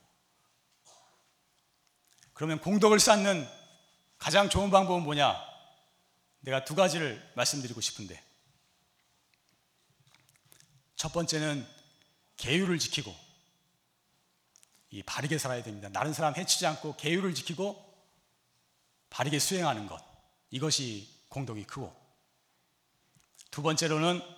그러면 2.34 2.62
공덕을 2.62 3.01
쌓는 3.01 3.45
가장 4.17 4.49
좋은 4.49 4.71
방법은 4.71 5.03
뭐냐? 5.03 5.36
내가 6.39 6.63
두 6.63 6.75
가지를 6.75 7.21
말씀드리고 7.36 7.81
싶은데. 7.81 8.23
첫 10.95 11.12
번째는 11.12 11.67
계율을 12.38 12.79
지키고 12.79 13.13
이 14.91 15.03
바르게 15.03 15.38
살아야 15.38 15.62
됩니다. 15.62 15.89
다른 15.89 16.13
사람 16.13 16.36
해치지 16.36 16.65
않고 16.67 16.95
계율을 16.95 17.36
지키고 17.36 17.84
바르게 19.10 19.39
수행하는 19.39 19.88
것. 19.88 20.01
이것이 20.51 21.10
공덕이 21.27 21.65
크고 21.65 21.93
두 23.51 23.62
번째로는 23.62 24.35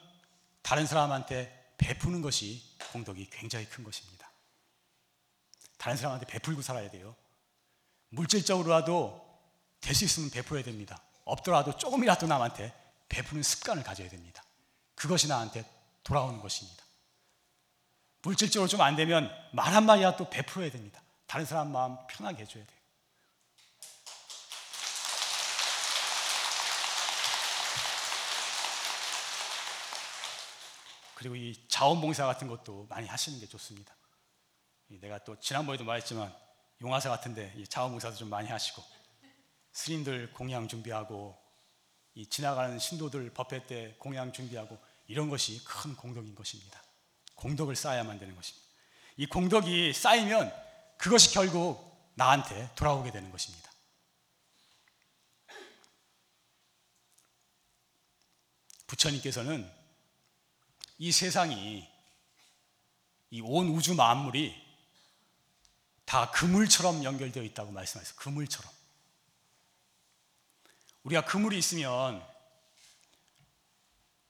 다른 0.67 0.85
사람한테 0.85 1.75
베푸는 1.77 2.21
것이 2.21 2.61
공덕이 2.91 3.29
굉장히 3.29 3.65
큰 3.69 3.85
것입니다. 3.85 4.29
다른 5.77 5.95
사람한테 5.95 6.25
베풀고 6.25 6.61
살아야 6.61 6.91
돼요. 6.91 7.15
물질적으로라도 8.09 9.25
될 9.79 9.95
수 9.95 10.03
있으면 10.03 10.29
베풀어야 10.29 10.65
됩니다. 10.65 11.01
없더라도 11.23 11.77
조금이라도 11.77 12.27
남한테 12.27 12.73
베푸는 13.07 13.43
습관을 13.43 13.81
가져야 13.81 14.09
됩니다. 14.09 14.43
그것이 14.95 15.29
나한테 15.29 15.63
돌아오는 16.03 16.41
것입니다. 16.41 16.83
물질적으로 18.23 18.67
좀 18.67 18.81
안 18.81 18.97
되면 18.97 19.31
말 19.53 19.73
한마디라도 19.73 20.29
베풀어야 20.29 20.69
됩니다. 20.69 21.01
다른 21.27 21.45
사람 21.45 21.71
마음 21.71 21.95
편하게 22.09 22.41
해줘야 22.41 22.65
돼요. 22.65 22.76
그리고 31.17 31.35
이 31.35 31.55
자원봉사 31.67 32.27
같은 32.27 32.47
것도 32.47 32.85
많이 32.91 33.07
하시는 33.07 33.39
게 33.39 33.47
좋습니다. 33.47 33.91
내가 34.85 35.17
또 35.23 35.39
지난번에도 35.39 35.83
말했지만 35.83 36.31
용화사 36.79 37.09
같은데 37.09 37.51
자원봉사도 37.69 38.17
좀 38.17 38.29
많이 38.29 38.47
하시고 38.47 38.83
스님들 39.71 40.31
공양 40.33 40.67
준비하고 40.67 41.35
이 42.13 42.27
지나가는 42.29 42.77
신도들 42.77 43.33
법회 43.33 43.65
때 43.65 43.95
공양 43.97 44.31
준비하고 44.31 44.77
이런 45.07 45.27
것이 45.31 45.63
큰 45.63 45.95
공덕인 45.95 46.35
것입니다. 46.35 46.83
공덕을 47.33 47.75
쌓아야만 47.75 48.19
되는 48.19 48.35
것입니다. 48.35 48.67
이 49.17 49.25
공덕이 49.25 49.93
쌓이면 49.93 50.53
그것이 50.99 51.33
결국 51.33 52.11
나한테 52.13 52.69
돌아오게 52.75 53.09
되는 53.09 53.31
것입니다. 53.31 53.71
부처님께서는 58.85 59.76
이 60.97 61.11
세상이 61.11 61.87
이 63.29 63.41
온 63.41 63.67
우주 63.69 63.93
만물이 63.93 64.55
다 66.05 66.31
그물처럼 66.31 67.03
연결되어 67.03 67.43
있다고 67.43 67.71
말씀하셨어요. 67.71 68.15
그물처럼. 68.17 68.71
우리가 71.03 71.25
그물이 71.25 71.57
있으면 71.57 72.25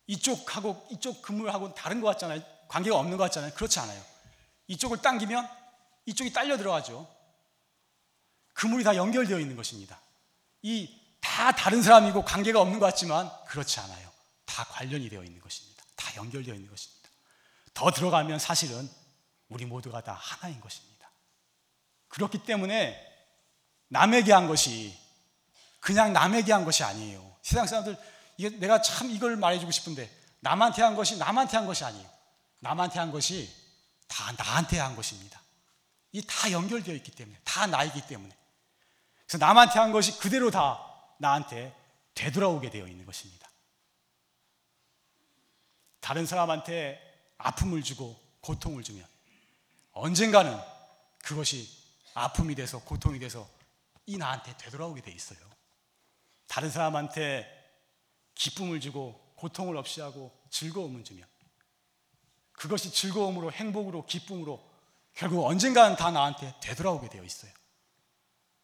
이쪽하고 0.08 0.88
이쪽 0.92 1.22
그물하고 1.22 1.76
다른 1.76 2.02
것 2.02 2.08
같잖아요. 2.08 2.42
관계가 2.68 2.98
없는 2.98 3.18
것 3.18 3.24
같잖아요. 3.26 3.54
그렇지 3.54 3.80
않아요. 3.80 4.04
이쪽을 4.68 5.02
당기면 5.02 5.48
이쪽이 6.08 6.34
딸려 6.34 6.58
들어가죠. 6.58 7.08
그물이 8.54 8.84
다 8.84 8.96
연결되어 8.96 9.40
있는 9.40 9.56
것입니다. 9.56 10.00
이 10.64 11.08
다 11.28 11.52
다른 11.52 11.84
사람이고 11.84 12.24
관계가 12.24 12.60
없는 12.62 12.80
것 12.80 12.86
같지만 12.88 13.30
그렇지 13.46 13.80
않아요. 13.82 14.10
다 14.46 14.64
관련이 14.64 15.10
되어 15.10 15.24
있는 15.24 15.40
것입니다. 15.42 15.67
다 16.18 16.24
연결되어 16.24 16.56
있는 16.56 16.70
것입니다. 16.70 17.10
더 17.74 17.92
들어가면 17.92 18.40
사실은 18.40 18.90
우리 19.50 19.66
모두가 19.66 20.02
다 20.02 20.14
하나인 20.14 20.60
것입니다. 20.60 21.10
그렇기 22.10 22.40
때문에 22.40 23.00
남에게 23.90 24.34
한 24.34 24.48
것이 24.48 24.98
그냥 25.80 26.12
남에게 26.12 26.52
한 26.52 26.66
것이 26.66 26.84
아니에요. 26.84 27.38
세상 27.44 27.68
사람들 27.68 27.98
이게 28.38 28.50
내가 28.58 28.82
참 28.82 29.10
이걸 29.12 29.38
말해주고 29.38 29.72
싶은데 29.72 30.12
남한테 30.42 30.82
한 30.82 30.96
것이 30.96 31.18
남한테 31.18 31.56
한 31.56 31.66
것이 31.66 31.86
아니에요. 31.86 32.10
남한테 32.60 33.00
한 33.00 33.12
것이 33.12 33.50
다 34.08 34.32
나한테 34.34 34.80
한 34.80 34.96
것입니다. 34.96 35.42
이 36.14 36.22
다 36.24 36.52
연결되어 36.52 36.96
있기 36.96 37.12
때문에 37.12 37.38
다 37.44 37.68
나이기 37.68 38.08
때문에 38.08 38.36
그래서 39.28 39.46
남한테 39.46 39.78
한 39.78 39.92
것이 39.92 40.18
그대로 40.20 40.50
다 40.50 40.80
나한테 41.20 41.76
되돌아오게 42.16 42.70
되어 42.72 42.88
있는 42.88 43.06
것입니다. 43.06 43.47
다른 46.00 46.26
사람한테 46.26 47.02
아픔을 47.38 47.84
주고 47.84 48.20
고통을 48.42 48.84
주면 48.84 49.06
언젠가는 49.92 50.58
그것이 51.20 51.70
아픔이 52.14 52.56
돼서 52.56 52.80
고통이 52.80 53.20
돼서 53.20 53.48
이 54.06 54.18
나한테 54.18 54.56
되돌아오게 54.58 55.02
돼 55.02 55.12
있어요. 55.12 55.40
다른 56.48 56.70
사람한테 56.70 57.46
기쁨을 58.36 58.80
주고 58.80 59.34
고통을 59.36 59.78
없이 59.78 60.02
하고 60.02 60.32
즐거움을 60.50 61.04
주면 61.04 61.28
그것이 62.54 62.92
즐거움으로 62.92 63.52
행복으로 63.52 64.06
기쁨으로 64.06 64.68
결국 65.14 65.46
언젠가는 65.46 65.96
다 65.96 66.12
나한테 66.12 66.56
되돌아오게 66.62 67.10
되어 67.10 67.24
있어요. 67.24 67.52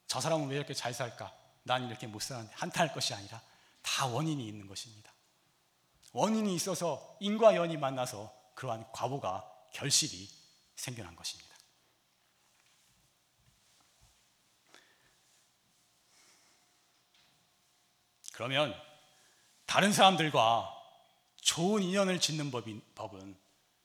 저 0.08 0.19
사람은 0.19 0.48
왜 0.50 0.56
이렇게 0.56 0.74
잘 0.74 0.93
살까? 0.93 1.32
난 1.63 1.88
이렇게 1.88 2.08
못 2.08 2.22
사는데 2.22 2.54
한탄할 2.56 2.93
것이 2.93 3.13
아니라 3.13 3.41
다 3.82 4.06
원인이 4.08 4.48
있는 4.48 4.67
것입니다. 4.67 5.12
원인이 6.13 6.54
있어서 6.56 7.17
인과 7.19 7.56
연이 7.56 7.76
만나서 7.76 8.34
그러한 8.56 8.91
과보가 8.91 9.49
결실이 9.73 10.30
생겨난 10.76 11.15
것입니다. 11.15 11.54
그러면 18.34 18.80
다른 19.65 19.91
사람들과 19.91 20.69
좋은 21.38 21.84
인연을 21.84 22.19
짓는 22.19 22.52
법은 22.52 23.38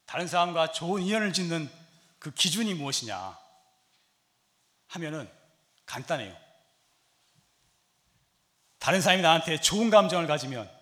다른 0.06 0.26
사람과 0.26 0.72
좋은 0.72 1.02
인연을 1.02 1.32
짓는 1.32 1.70
그 2.18 2.30
기준이 2.32 2.74
무엇이냐 2.74 3.38
하면은 4.88 5.30
간단해요. 5.86 6.36
다른 8.78 9.00
사람이 9.00 9.22
나한테 9.22 9.60
좋은 9.60 9.90
감정을 9.90 10.26
가지면 10.26 10.77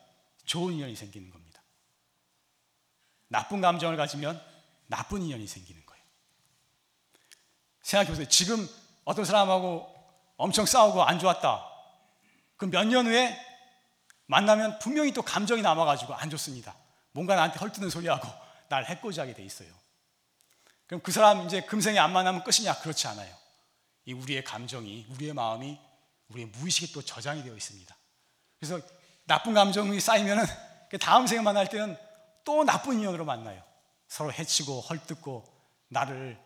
좋은 0.46 0.74
인연이 0.74 0.96
생기는 0.96 1.30
겁니다. 1.30 1.62
나쁜 3.28 3.60
감정을 3.60 3.96
가지면 3.96 4.42
나쁜 4.86 5.22
인연이 5.22 5.46
생기는 5.46 5.84
거예요. 5.84 6.02
생각해 7.82 8.10
보세요. 8.10 8.28
지금 8.28 8.68
어떤 9.04 9.24
사람하고 9.24 9.92
엄청 10.36 10.64
싸우고 10.66 11.02
안 11.02 11.18
좋았다. 11.18 11.64
그럼 12.56 12.70
몇 12.70 12.84
년 12.84 13.06
후에 13.06 13.38
만나면 14.26 14.78
분명히 14.80 15.12
또 15.12 15.22
감정이 15.22 15.62
남아가지고 15.62 16.14
안 16.14 16.30
좋습니다. 16.30 16.74
뭔가 17.12 17.36
나한테 17.36 17.58
헐뜯는 17.58 17.90
소리하고 17.90 18.28
날 18.68 18.84
해코지하게 18.84 19.34
돼 19.34 19.44
있어요. 19.44 19.68
그럼 20.86 21.00
그 21.02 21.12
사람 21.12 21.46
이제 21.46 21.60
금생에 21.62 21.98
안 21.98 22.12
만나면 22.12 22.44
끝이냐? 22.44 22.78
그렇지 22.80 23.06
않아요. 23.08 23.34
이 24.04 24.12
우리의 24.12 24.44
감정이, 24.44 25.06
우리의 25.10 25.32
마음이, 25.32 25.78
우리의 26.28 26.46
무의식에 26.48 26.92
또 26.92 27.02
저장이 27.02 27.42
되어 27.42 27.54
있습니다. 27.56 27.96
그래서 28.58 28.80
나쁜 29.26 29.54
감정이 29.54 30.00
쌓이면은 30.00 30.44
그 30.88 30.98
다음 30.98 31.26
생에 31.26 31.40
만날 31.42 31.68
때는 31.68 31.96
또 32.44 32.64
나쁜 32.64 32.98
인연으로 32.98 33.24
만나요. 33.24 33.62
서로 34.08 34.32
해치고 34.32 34.80
헐뜯고 34.82 35.44
나를 35.88 36.40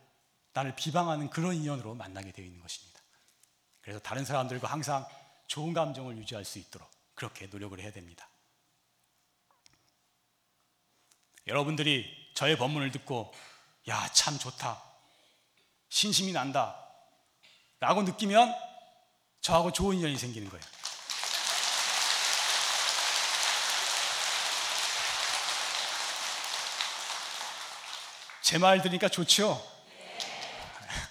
나를 0.53 0.75
비방하는 0.75 1.31
그런 1.31 1.55
인연으로 1.55 1.95
만나게 1.95 2.33
되어 2.33 2.45
있는 2.45 2.61
것입니다. 2.61 3.01
그래서 3.83 4.01
다른 4.01 4.25
사람들과 4.25 4.69
항상 4.69 5.07
좋은 5.47 5.73
감정을 5.73 6.17
유지할 6.19 6.45
수 6.45 6.59
있도록 6.59 6.91
그렇게 7.15 7.47
노력을 7.47 7.79
해야 7.79 7.93
됩니다. 7.93 8.29
여러분들이 11.47 12.07
저의 12.35 12.57
법문을 12.57 12.91
듣고 12.93 13.33
야, 13.89 14.09
참 14.13 14.39
좋다. 14.39 14.83
신심이 15.89 16.33
난다. 16.33 16.77
라고 17.79 18.03
느끼면 18.03 18.55
저하고 19.41 19.73
좋은 19.73 19.97
인연이 19.97 20.17
생기는 20.17 20.49
거예요. 20.49 20.65
제 28.51 28.59
말 28.59 28.83
들으니까 28.83 29.09
좋죠? 29.09 29.65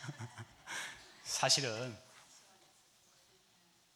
사실은 1.23 1.97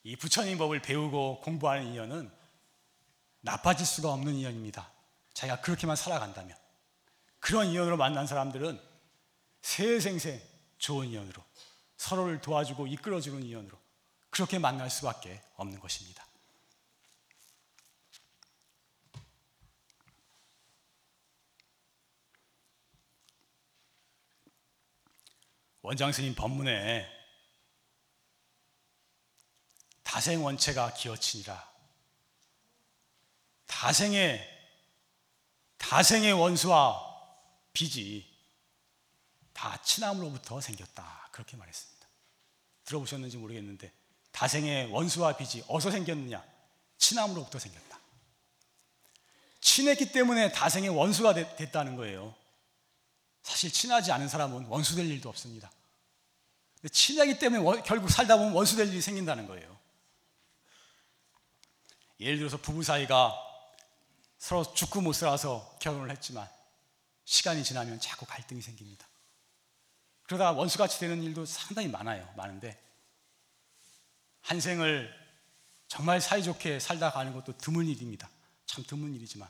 이 0.04 0.16
부처님 0.16 0.58
법을 0.58 0.82
배우고 0.82 1.42
공부하는 1.42 1.88
인연은 1.88 2.32
나빠질 3.42 3.86
수가 3.86 4.14
없는 4.14 4.36
인연입니다. 4.36 4.90
자기가 5.34 5.60
그렇게만 5.60 5.98
살아간다면. 5.98 6.58
그런 7.42 7.68
인연으로 7.68 7.98
만난 7.98 8.28
사람들은 8.28 8.82
세생생 9.62 10.42
좋은 10.78 11.08
인연으로 11.08 11.44
서로를 11.98 12.40
도와주고 12.40 12.88
이끌어주는 12.88 13.44
인연으로 13.44 13.78
그렇게 14.30 14.58
만날 14.58 14.90
수밖에 14.90 15.42
없는 15.58 15.82
것입니다. 15.82 16.23
원장 25.84 26.14
스님 26.14 26.34
법문에 26.34 27.08
다생 30.02 30.44
원체가 30.44 30.94
기어치니라 30.94 31.72
다생의 33.68 34.50
다생의 35.78 36.32
원수와 36.32 37.14
빚이 37.74 38.32
다 39.52 39.82
친함으로부터 39.84 40.62
생겼다. 40.62 41.30
그렇게 41.34 41.58
말했습니다. 41.58 42.08
들어보셨는지 42.86 43.38
모르겠는데 43.38 43.92
다생의 44.32 44.90
원수와 44.90 45.36
빚이 45.36 45.66
어디서 45.68 45.92
생겼느냐? 45.92 46.44
친함으로부터 46.98 47.60
생겼다. 47.60 48.00
친했기 49.60 50.14
때문에 50.14 50.54
다생의 50.54 50.90
원수가 50.90 51.56
됐다는 51.58 51.98
거예요. 51.98 52.34
사실 53.44 53.72
친하지 53.72 54.12
않은 54.12 54.28
사람은 54.28 54.66
원수 54.66 54.96
될 54.96 55.06
일도 55.06 55.30
없습니다. 55.30 55.70
친하기 56.92 57.40
때문에 57.40 57.82
결국 57.84 58.10
살다 58.10 58.38
보면 58.38 58.54
원수 58.54 58.76
될 58.76 58.88
일이 58.88 59.02
생긴다는 59.02 59.48
거예요. 59.48 59.78
예를 62.20 62.38
들어서 62.38 62.58
부부 62.58 62.84
사이가 62.84 63.34
서로 64.38 64.74
죽고 64.74 65.02
못 65.02 65.14
살아서 65.14 65.78
결혼을 65.80 66.10
했지만 66.12 66.50
시간이 67.26 67.64
지나면 67.64 68.00
자꾸 68.00 68.26
갈등이 68.26 68.62
생깁니다. 68.62 69.08
그러다 70.24 70.52
원수같이 70.52 71.00
되는 71.00 71.22
일도 71.22 71.46
상당히 71.46 71.88
많아요. 71.88 72.32
많은데 72.36 72.82
한 74.42 74.60
생을 74.60 75.14
정말 75.88 76.20
사이좋게 76.20 76.80
살다 76.80 77.12
가는 77.12 77.34
것도 77.34 77.58
드문 77.58 77.88
일입니다. 77.88 78.30
참 78.66 78.84
드문 78.86 79.14
일이지만 79.16 79.50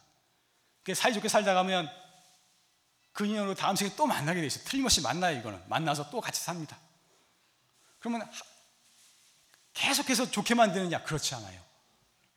사이좋게 0.93 1.29
살다 1.29 1.53
가면 1.53 1.89
그 3.13 3.25
인연으로 3.25 3.53
다음 3.55 3.75
생에 3.75 3.95
또 3.95 4.05
만나게 4.05 4.41
돼 4.41 4.47
있어요. 4.47 4.63
틀림없이 4.65 5.01
만나요, 5.01 5.37
이거는. 5.39 5.61
만나서 5.69 6.09
또 6.09 6.19
같이 6.19 6.41
삽니다. 6.41 6.77
그러면 7.99 8.29
계속해서 9.73 10.29
좋게 10.29 10.55
만드느냐? 10.55 11.03
그렇지 11.03 11.35
않아요. 11.35 11.61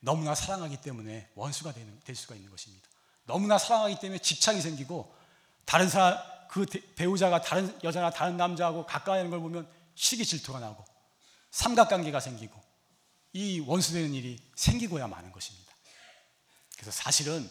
너무나 0.00 0.34
사랑하기 0.34 0.82
때문에 0.82 1.30
원수가 1.34 1.72
되는, 1.72 1.98
될 2.04 2.14
수가 2.14 2.34
있는 2.34 2.50
것입니다. 2.50 2.86
너무나 3.24 3.58
사랑하기 3.58 3.98
때문에 4.00 4.18
집착이 4.20 4.60
생기고 4.60 5.12
다른 5.64 5.88
사람 5.88 6.18
그 6.48 6.64
배우자가 6.94 7.40
다른 7.40 7.76
여자나 7.82 8.10
다른 8.10 8.36
남자하고 8.36 8.86
가까이 8.86 9.16
하는 9.16 9.30
걸 9.30 9.40
보면 9.40 9.68
시기 9.94 10.24
질투가 10.24 10.60
나고 10.60 10.84
삼각관계가 11.50 12.20
생기고 12.20 12.62
이 13.32 13.60
원수되는 13.60 14.14
일이 14.14 14.38
생기고야 14.54 15.08
마는 15.08 15.32
것입니다. 15.32 15.72
그래서 16.74 16.90
사실은 16.92 17.50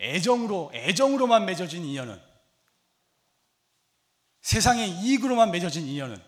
애정으로 0.00 0.70
애정으로만 0.74 1.44
맺어진 1.44 1.84
인연은 1.84 2.20
세상의 4.40 4.90
이익으로만 4.90 5.50
맺어진 5.50 5.86
인연은 5.86 6.22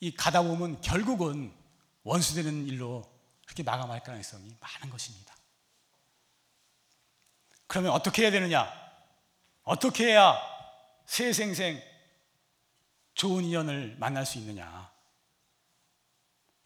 이 0.00 0.14
가다 0.14 0.42
보면 0.42 0.80
결국은 0.80 1.54
원수되는 2.02 2.66
일로 2.66 3.08
그렇게 3.46 3.62
마감할 3.62 4.02
가능성이 4.02 4.54
많은 4.60 4.90
것입니다. 4.90 5.36
그러면 7.66 7.92
어떻게 7.92 8.22
해야 8.22 8.30
되느냐? 8.30 8.72
어떻게 9.62 10.08
해야 10.08 10.36
새생생 11.06 11.80
좋은 13.14 13.44
인연을 13.44 13.96
만날 13.98 14.26
수 14.26 14.38
있느냐? 14.38 14.90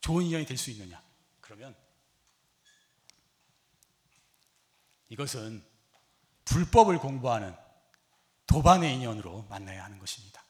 좋은 0.01 0.25
인연이 0.25 0.47
될 0.47 0.57
수 0.57 0.71
있느냐? 0.71 1.03
그러면 1.41 1.75
이것은 5.09 5.72
불법을 6.53 6.99
공부하는 6.99 7.57
도반의 8.47 8.95
인연으로 8.97 9.47
만나야 9.49 9.85
하는 9.85 9.99
것입니다. 9.99 10.45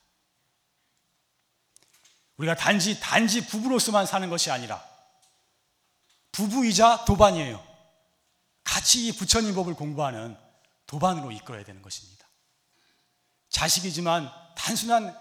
우리가 2.38 2.57
단지 2.57 2.99
단지 2.99 3.47
부부로서만 3.47 4.05
사는 4.07 4.29
것이 4.29 4.51
아니라 4.51 4.85
부부이자 6.33 7.05
도반이에요. 7.05 7.65
같이 8.65 9.07
이 9.07 9.12
부처님 9.12 9.55
법을 9.55 9.75
공부하는 9.75 10.37
도반으로 10.88 11.31
이끌어야 11.31 11.62
되는 11.65 11.83
것입니다. 11.83 12.27
자식이지만 13.51 14.29
단순한 14.57 15.17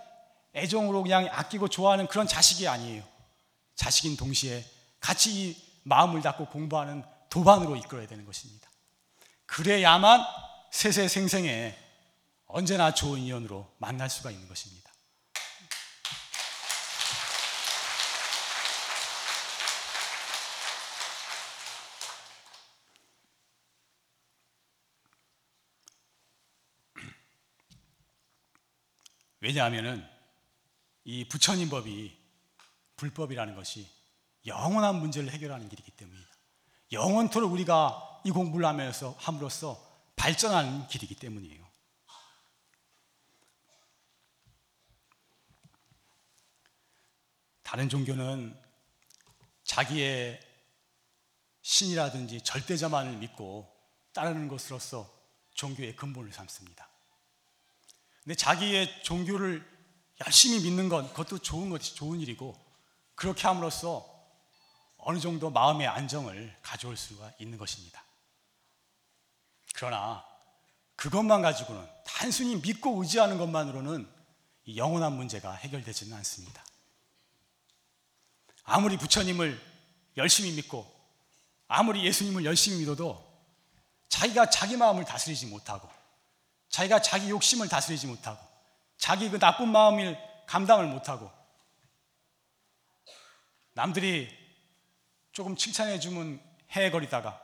애정으로 0.55 1.03
그냥 1.03 1.27
아끼고 1.31 1.67
좋아하는 1.67 2.07
그런 2.07 2.25
자식이 2.27 2.67
아니에요. 2.67 3.03
자식인 3.75 4.17
동시에 4.17 4.65
같이 4.99 5.49
이 5.49 5.71
마음을 5.83 6.23
닫고 6.23 6.47
공부하는 6.47 7.03
도반으로 7.29 7.75
이끌어야 7.75 8.07
되는 8.07 8.25
것입니다. 8.25 8.67
그래야만 9.45 10.25
세세생생에 10.71 11.77
언제나 12.47 12.93
좋은 12.93 13.19
인연으로 13.19 13.75
만날 13.77 14.09
수가 14.09 14.31
있는 14.31 14.47
것입니다. 14.47 14.89
왜냐하면은 29.41 30.07
이 31.03 31.27
부처님 31.27 31.69
법이 31.69 32.17
불법이라는 32.95 33.55
것이 33.55 33.89
영원한 34.45 34.95
문제를 34.95 35.31
해결하는 35.31 35.67
길이기 35.67 35.91
때문입니다. 35.91 36.31
영원토록 36.91 37.51
우리가 37.51 38.21
이 38.23 38.31
공부를 38.31 38.65
하면서 38.65 39.15
함으로써 39.17 39.90
발전하는 40.21 40.87
길이기 40.87 41.15
때문이에요. 41.15 41.67
다른 47.63 47.89
종교는 47.89 48.55
자기의 49.63 50.39
신이라든지 51.63 52.41
절대자만을 52.41 53.17
믿고 53.17 53.67
따르는 54.13 54.47
것으로서 54.47 55.11
종교의 55.55 55.95
근본을 55.95 56.31
삼습니다. 56.33 56.87
근데 58.23 58.35
자기의 58.35 59.03
종교를 59.03 59.67
열심히 60.23 60.61
믿는 60.61 60.87
건 60.87 61.07
그것도 61.09 61.39
좋은 61.39 61.71
것이 61.71 61.95
좋은 61.95 62.19
일이고 62.19 62.55
그렇게 63.15 63.47
함으로써 63.47 64.07
어느 64.97 65.19
정도 65.19 65.49
마음의 65.49 65.87
안정을 65.87 66.55
가져올 66.61 66.95
수가 66.95 67.33
있는 67.39 67.57
것입니다. 67.57 68.03
그러나 69.75 70.25
그것만 70.95 71.41
가지고는 71.41 71.87
단순히 72.05 72.55
믿고 72.57 73.01
의지하는 73.01 73.37
것만으로는 73.37 74.07
영원한 74.75 75.13
문제가 75.13 75.53
해결되지는 75.53 76.15
않습니다. 76.17 76.63
아무리 78.63 78.97
부처님을 78.97 79.59
열심히 80.17 80.51
믿고 80.51 80.89
아무리 81.67 82.05
예수님을 82.05 82.45
열심히 82.45 82.79
믿어도 82.79 83.31
자기가 84.09 84.49
자기 84.49 84.77
마음을 84.77 85.05
다스리지 85.05 85.47
못하고 85.47 85.89
자기가 86.69 87.01
자기 87.01 87.29
욕심을 87.29 87.67
다스리지 87.67 88.07
못하고 88.07 88.39
자기 88.97 89.29
그 89.29 89.39
나쁜 89.39 89.69
마음을 89.69 90.17
감당을 90.45 90.87
못하고 90.87 91.31
남들이 93.73 94.29
조금 95.31 95.55
칭찬해 95.55 95.99
주면 95.99 96.41
해거리다가 96.71 97.41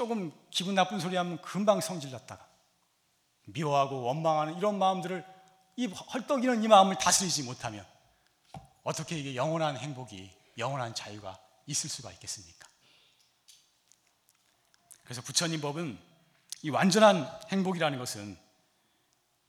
조금 0.00 0.32
기분 0.50 0.74
나쁜 0.74 0.98
소리 0.98 1.14
하면 1.16 1.38
금방 1.42 1.82
성질 1.82 2.10
났다가 2.10 2.48
미워하고 3.48 4.00
원망하는 4.00 4.56
이런 4.56 4.78
마음들을 4.78 5.22
이 5.76 5.88
헐떡이는 5.88 6.64
이 6.64 6.68
마음을 6.68 6.96
다스리지 6.96 7.42
못하면 7.42 7.86
어떻게 8.82 9.18
이게 9.18 9.36
영원한 9.36 9.76
행복이 9.76 10.30
영원한 10.56 10.94
자유가 10.94 11.38
있을 11.66 11.90
수가 11.90 12.12
있겠습니까? 12.12 12.66
그래서 15.04 15.20
부처님 15.20 15.60
법은 15.60 15.98
이 16.62 16.70
완전한 16.70 17.30
행복이라는 17.52 17.98
것은 17.98 18.38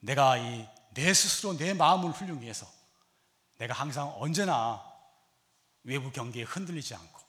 내가 0.01 0.35
이 0.35 0.67
내 0.93 1.13
스스로 1.13 1.57
내 1.57 1.73
마음을 1.73 2.11
훌륭히 2.11 2.49
해서 2.49 2.67
내가 3.59 3.73
항상 3.73 4.13
언제나 4.19 4.83
외부 5.83 6.11
경계에 6.11 6.43
흔들리지 6.43 6.93
않고 6.95 7.21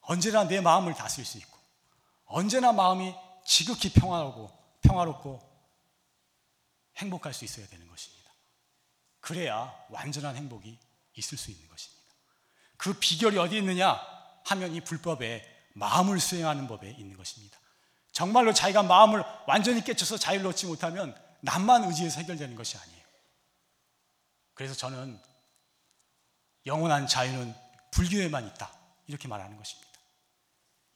언제나 0.00 0.48
내 0.48 0.60
마음을 0.60 0.92
다스릴 0.94 1.24
수 1.24 1.38
있고 1.38 1.59
언제나 2.30 2.72
마음이 2.72 3.14
지극히 3.44 3.92
평화롭고 3.92 4.50
평화롭고 4.82 5.40
행복할 6.96 7.34
수 7.34 7.44
있어야 7.44 7.66
되는 7.66 7.88
것입니다. 7.88 8.30
그래야 9.20 9.74
완전한 9.90 10.36
행복이 10.36 10.78
있을 11.14 11.36
수 11.36 11.50
있는 11.50 11.68
것입니다. 11.68 12.14
그 12.76 12.94
비결이 12.94 13.36
어디 13.38 13.58
있느냐 13.58 14.00
하면 14.46 14.74
이 14.74 14.80
불법에 14.80 15.44
마음을 15.74 16.20
수행하는 16.20 16.68
법에 16.68 16.90
있는 16.90 17.16
것입니다. 17.16 17.58
정말로 18.12 18.52
자기가 18.52 18.82
마음을 18.84 19.22
완전히 19.46 19.82
깨쳐서 19.82 20.16
자유를 20.16 20.46
얻지 20.48 20.66
못하면 20.66 21.20
남만 21.40 21.84
의지해서 21.84 22.20
해결되는 22.20 22.54
것이 22.54 22.76
아니에요. 22.76 23.04
그래서 24.54 24.74
저는 24.74 25.20
영원한 26.66 27.06
자유는 27.06 27.54
불교에만 27.90 28.46
있다. 28.48 28.70
이렇게 29.06 29.26
말하는 29.26 29.56
것입니다. 29.56 29.90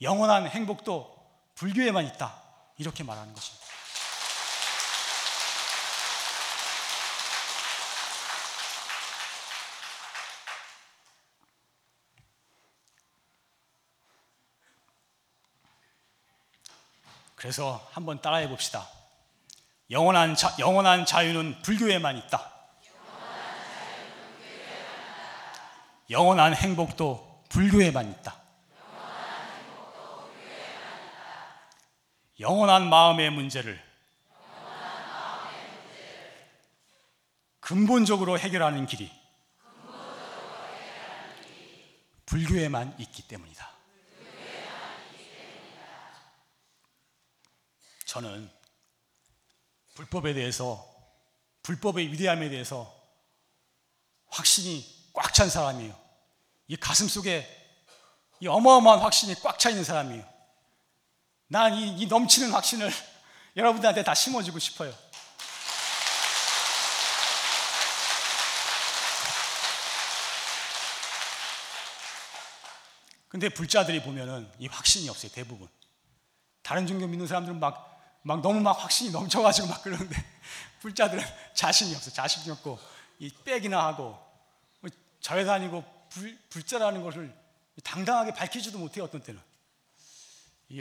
영원한 0.01 0.49
행복도 0.49 1.14
불교에만 1.55 2.07
있다. 2.07 2.43
이렇게 2.79 3.05
말하는 3.05 3.33
것입니다. 3.33 3.65
그래서 17.37 17.87
한번 17.93 18.23
따라해 18.23 18.49
봅시다. 18.49 18.89
영원한, 19.91 20.35
자, 20.35 20.57
영원한 20.59 21.05
자유는 21.05 21.61
불교에만 21.61 22.17
있다. 22.17 22.51
영원한 26.09 26.55
행복도 26.55 27.45
불교에만 27.51 28.11
있다. 28.13 28.44
영원한 32.45 32.91
마음의 32.91 33.31
문제를 33.31 33.83
근본적으로 37.61 38.39
해결하는 38.39 38.85
길이 38.85 39.11
불교에만 42.27 42.97
있기 42.99 43.27
때문이다. 43.29 43.71
저는 48.05 48.51
불법에 49.95 50.35
대해서 50.35 50.87
불법의 51.63 52.13
위대함에 52.13 52.51
대해서 52.51 52.95
확신이 54.27 54.85
꽉 55.15 55.33
찬 55.33 55.49
사람이에요. 55.49 55.99
이 56.69 56.77
가슴 56.77 57.09
속에 57.09 57.49
이 58.41 58.47
어마어마한 58.47 59.01
확신이 59.01 59.35
꽉 59.37 59.59
차 59.59 59.71
있는 59.71 59.83
사람이에요. 59.83 60.34
난 61.49 61.73
이 61.75 61.97
이 61.99 62.07
넘치는 62.07 62.51
확신을 62.53 62.91
여러분들한테 63.57 64.03
다 64.03 64.15
심어주고 64.15 64.59
싶어요. 64.59 64.93
근데 73.29 73.49
불자들이 73.49 74.03
보면은 74.03 74.49
이 74.59 74.69
확신이 74.69 75.09
없어요, 75.09 75.31
대부분. 75.33 75.69
다른 76.63 76.87
종교 76.87 77.07
믿는 77.07 77.27
사람들은 77.27 77.61
막 77.61 77.95
막 78.27 78.41
너무 78.41 78.61
막 78.61 78.73
확신이 78.83 79.11
넘쳐가지고 79.11 79.69
막 79.69 79.83
그러는데 79.83 80.17
불자들은 80.81 81.23
자신이 81.53 81.95
없어, 81.95 82.11
자신이 82.11 82.51
없고 82.51 82.79
이 83.19 83.31
빽이나 83.45 83.85
하고 83.85 84.19
뭐 84.81 84.91
절에 85.21 85.45
다니고 85.45 85.85
불, 86.09 86.39
불자라는 86.49 87.03
것을 87.03 87.35
당당하게 87.83 88.33
밝히지도 88.33 88.79
못해요 88.79 89.05
어떤 89.05 89.23
때는. 89.23 89.41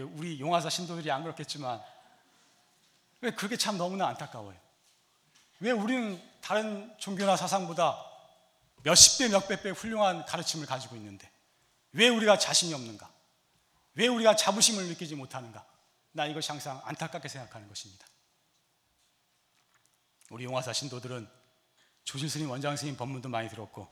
우리 0.01 0.39
용화사 0.39 0.69
신도들이 0.69 1.11
안 1.11 1.23
그렇겠지만 1.23 1.81
왜 3.21 3.31
그게 3.31 3.57
참 3.57 3.77
너무나 3.77 4.07
안타까워요. 4.07 4.57
왜 5.59 5.71
우리는 5.71 6.21
다른 6.41 6.93
종교나 6.97 7.37
사상보다 7.37 7.97
몇십 8.83 9.19
배, 9.19 9.29
몇백 9.29 9.63
배 9.63 9.69
훌륭한 9.69 10.25
가르침을 10.25 10.65
가지고 10.65 10.95
있는데 10.97 11.29
왜 11.93 12.09
우리가 12.09 12.37
자신이 12.37 12.73
없는가? 12.73 13.09
왜 13.95 14.07
우리가 14.07 14.35
자부심을 14.35 14.87
느끼지 14.87 15.15
못하는가? 15.15 15.65
나 16.11 16.25
이것이 16.25 16.51
항상 16.51 16.81
안타깝게 16.83 17.27
생각하는 17.27 17.67
것입니다. 17.67 18.05
우리 20.29 20.45
용화사 20.45 20.73
신도들은 20.73 21.29
조실 22.03 22.29
스님, 22.29 22.49
원장 22.49 22.75
스님 22.75 22.97
법문도 22.97 23.29
많이 23.29 23.49
들었고 23.49 23.87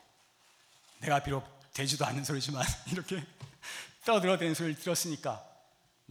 내가 0.99 1.22
비록 1.24 1.45
되지도 1.74 2.06
않는 2.06 2.24
소리지만 2.24 2.66
이렇게 2.91 3.26
떠들어대는 4.06 4.54
소리를 4.56 4.82
들었으니까 4.82 5.51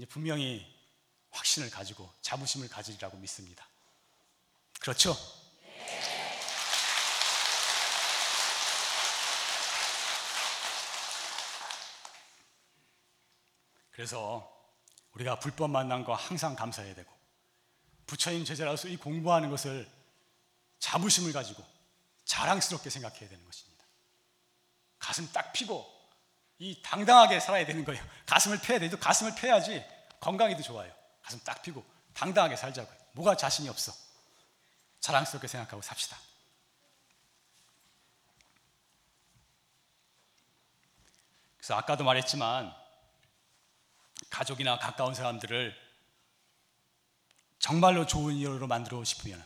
이제 0.00 0.06
분명히 0.06 0.66
확신을 1.28 1.68
가지고 1.68 2.10
자부심을 2.22 2.70
가지리라고 2.70 3.18
믿습니다. 3.18 3.68
그렇죠? 4.80 5.14
그래서 13.90 14.50
우리가 15.12 15.38
불법 15.38 15.68
만난 15.68 16.02
거 16.02 16.14
항상 16.14 16.56
감사해야 16.56 16.94
되고 16.94 17.12
부처님 18.06 18.46
제자로서 18.46 18.88
이 18.88 18.96
공부하는 18.96 19.50
것을 19.50 19.86
자부심을 20.78 21.34
가지고 21.34 21.62
자랑스럽게 22.24 22.88
생각해야 22.88 23.28
되는 23.28 23.44
것입니다. 23.44 23.84
가슴 24.98 25.30
딱 25.30 25.52
피고 25.52 25.99
이 26.60 26.80
당당하게 26.82 27.40
살아야 27.40 27.64
되는 27.64 27.84
거예요. 27.86 28.04
가슴을 28.26 28.60
펴야 28.60 28.78
돼도 28.78 28.98
가슴을 28.98 29.34
펴야지 29.34 29.82
건강에도 30.20 30.62
좋아요. 30.62 30.92
가슴 31.22 31.40
딱 31.40 31.62
피고 31.62 31.82
당당하게 32.12 32.54
살자고요. 32.54 32.96
뭐가 33.12 33.34
자신이 33.34 33.66
없어. 33.70 33.92
자랑스럽게 35.00 35.48
생각하고 35.48 35.80
삽시다. 35.80 36.18
그래서 41.56 41.74
아까도 41.76 42.04
말했지만 42.04 42.74
가족이나 44.28 44.78
가까운 44.78 45.14
사람들을 45.14 45.74
정말로 47.58 48.06
좋은 48.06 48.34
이유로 48.34 48.66
만들고 48.66 49.04
싶으면 49.04 49.42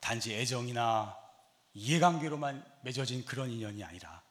단지 0.00 0.34
애정이나 0.34 1.16
이해관계로만 1.72 2.62
맺어진 2.82 3.24
그런 3.24 3.50
인연이 3.50 3.82
아니라 3.82 4.22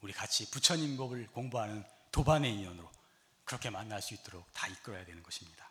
우리 0.00 0.12
같이 0.12 0.50
부처님 0.50 0.96
법을 0.96 1.26
공부하는 1.28 1.84
도반의 2.10 2.52
인연으로 2.54 2.90
그렇게 3.44 3.70
만날 3.70 4.00
수 4.00 4.14
있도록 4.14 4.50
다 4.52 4.66
이끌어야 4.68 5.04
되는 5.04 5.22
것입니다. 5.22 5.70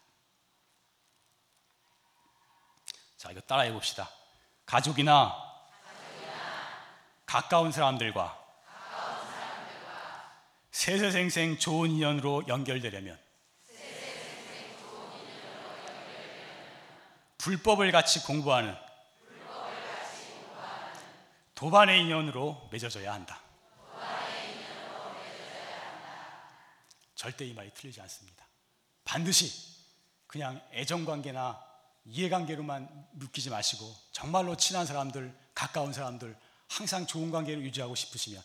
자, 3.17 3.32
이거 3.32 3.41
따라해 3.41 3.71
봅시다. 3.73 4.09
가족이나, 4.65 5.36
가족이나 5.84 6.34
가까운 7.25 7.71
사람들과, 7.71 8.38
사람들과 8.65 10.32
세세생생 10.71 11.57
좋은 11.57 11.89
인연으로 11.91 12.47
연결되려면 12.47 13.19
불법을 17.39 17.91
같이 17.91 18.21
공부하는 18.23 18.75
도반의 21.55 22.01
인연으로 22.03 22.69
맺어져야 22.71 23.13
한다. 23.13 23.39
절대 27.20 27.45
이 27.45 27.53
말이 27.53 27.70
틀리지 27.74 27.99
않습니다. 27.99 28.47
반드시 29.03 29.51
그냥 30.26 30.65
애정 30.72 31.03
관계나 31.03 31.61
이해 32.05 32.30
관계로만 32.30 33.09
묶이지 33.11 33.49
마시고 33.49 33.93
정말로 34.13 34.55
친한 34.55 34.86
사람들, 34.86 35.38
가까운 35.53 35.91
사람들 35.91 36.39
항상 36.70 37.05
좋은 37.05 37.30
관계를 37.30 37.61
유지하고 37.65 37.93
싶으시면 37.93 38.41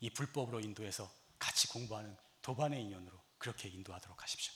이 0.00 0.10
불법으로 0.10 0.60
인도해서 0.60 1.10
같이 1.38 1.66
공부하는 1.68 2.14
도반의 2.42 2.82
인연으로 2.82 3.18
그렇게 3.38 3.70
인도하도록 3.70 4.22
하십시오. 4.22 4.52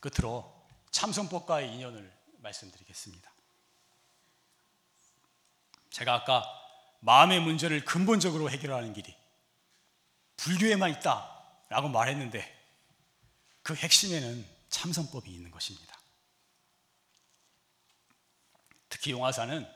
끝으로 0.00 0.66
참선법과의 0.90 1.72
인연을 1.74 2.12
말씀드리겠습니다. 2.38 3.32
제가 5.90 6.12
아까 6.12 6.65
마음의 7.06 7.40
문제를 7.40 7.84
근본적으로 7.84 8.50
해결하는 8.50 8.92
길이 8.92 9.14
불교에만 10.38 10.90
있다라고 10.90 11.88
말했는데 11.88 12.44
그 13.62 13.76
핵심에는 13.76 14.44
참선법이 14.68 15.30
있는 15.30 15.52
것입니다. 15.52 15.96
특히 18.88 19.12
용화사는 19.12 19.66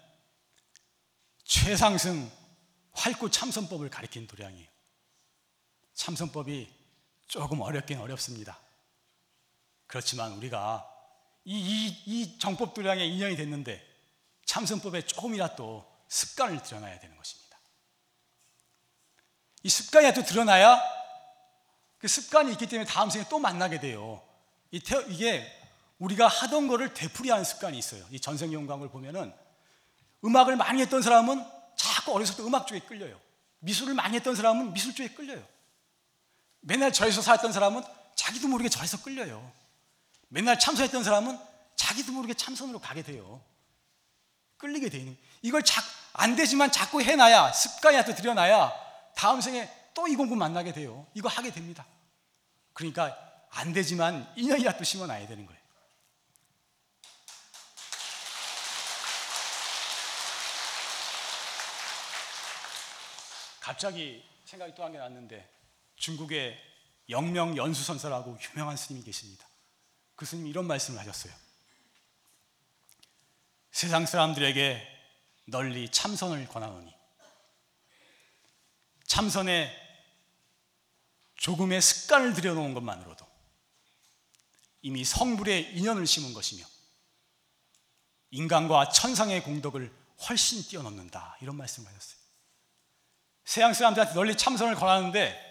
최상승 1.45 2.31
활구 2.93 3.31
참선법을 3.31 3.91
가리킨 3.91 4.27
도량이에요. 4.27 4.69
참선법이 5.95 6.69
조금 7.29 7.61
어렵긴 7.61 8.01
어렵습니다. 8.01 8.59
그렇지만 9.87 10.33
우리가 10.33 10.85
이, 11.45 11.55
이, 11.55 11.87
이 12.07 12.39
정법 12.39 12.75
도량에 12.75 13.07
인연이 13.07 13.37
됐는데 13.37 13.87
참선법에 14.47 15.07
조금이라도 15.07 15.90
습관을 16.11 16.63
드러나야 16.63 16.99
되는 16.99 17.17
것입니다. 17.17 17.59
이 19.63 19.69
습관이라도 19.69 20.25
드러나야 20.25 20.81
그 21.99 22.09
습관이 22.09 22.53
있기 22.53 22.67
때문에 22.67 22.89
다음 22.89 23.11
생에 23.11 23.25
또 23.29 23.39
만나게 23.39 23.79
돼요. 23.79 24.23
이게 24.71 25.57
우리가 25.99 26.27
하던 26.27 26.67
거를 26.67 26.95
되풀이하는 26.95 27.45
습관이 27.45 27.79
있어요. 27.79 28.05
이 28.11 28.19
전생용광을 28.21 28.89
보면은 28.89 29.33
음악을 30.25 30.57
많이 30.57 30.81
했던 30.81 31.01
사람은 31.01 31.45
자꾸 31.77 32.15
어렸을 32.15 32.37
때 32.37 32.43
음악 32.43 32.67
쪽에 32.67 32.81
끌려요. 32.81 33.21
미술을 33.61 33.95
많이 33.95 34.17
했던 34.17 34.35
사람은 34.35 34.73
미술 34.73 34.95
쪽에 34.95 35.11
끌려요. 35.11 35.47
맨날 36.61 36.93
절에서 36.93 37.23
살았던 37.23 37.53
사람은 37.53 37.83
자기도 38.15 38.49
모르게 38.49 38.69
절에서 38.69 39.03
끌려요. 39.03 39.53
맨날 40.29 40.59
참선했던 40.59 41.05
사람은 41.05 41.39
자기도 41.77 42.13
모르게 42.13 42.35
참선으로 42.35 42.81
가게 42.81 43.03
돼요. 43.03 43.43
끌리게 44.57 44.89
되는 44.89 45.17
이걸 45.43 45.63
자, 45.63 45.83
안 46.13 46.37
되지만 46.37 46.71
자꾸 46.73 47.03
해놔야 47.03 47.53
습관이라도 47.53 48.15
들여놔야 48.15 48.73
다음 49.17 49.41
생에 49.41 49.69
또 49.95 50.07
이 50.09 50.17
공부 50.17 50.35
만나게 50.37 50.73
돼요. 50.73 51.07
이거 51.15 51.29
하게 51.29 51.51
됩니다. 51.51 51.85
그러니까 52.73 53.17
안 53.51 53.73
되지만 53.73 54.33
인연이라도 54.37 54.85
심어놔야 54.85 55.27
되는 55.29 55.45
거예요. 55.47 55.61
갑자기 63.61 64.25
생각이 64.45 64.75
또 64.75 64.83
한 64.83 64.93
게 64.93 64.99
났는데 64.99 65.49
중국의 65.97 66.59
영명 67.09 67.57
연수선사라고 67.57 68.39
유명한 68.51 68.77
스님이 68.77 69.05
계십니다. 69.05 69.47
그 70.17 70.25
스님이 70.25 70.51
이런 70.51 70.67
말씀을 70.67 70.99
하셨어요. 71.01 71.33
세상 73.71 74.07
사람들에게 74.07 75.00
널리 75.51 75.91
참선을 75.91 76.49
권하노니 76.49 76.95
참선에 79.07 79.77
조금의 81.37 81.81
습관을 81.83 82.35
들여놓은 82.35 82.75
것만으로도 82.75 83.27
이미 84.83 85.05
성불의 85.05 85.77
인연을 85.77 86.07
심은 86.07 86.33
것이며 86.33 86.65
인간과 88.31 88.91
천상의 88.91 89.43
공덕을 89.43 89.93
훨씬 90.29 90.63
뛰어넘는다 90.63 91.37
이런 91.41 91.57
말씀을 91.57 91.89
하셨어요. 91.89 92.21
세상 93.45 93.75
사람들한테 93.75 94.15
널리 94.15 94.37
참선을 94.37 94.77
권하는데 94.77 95.51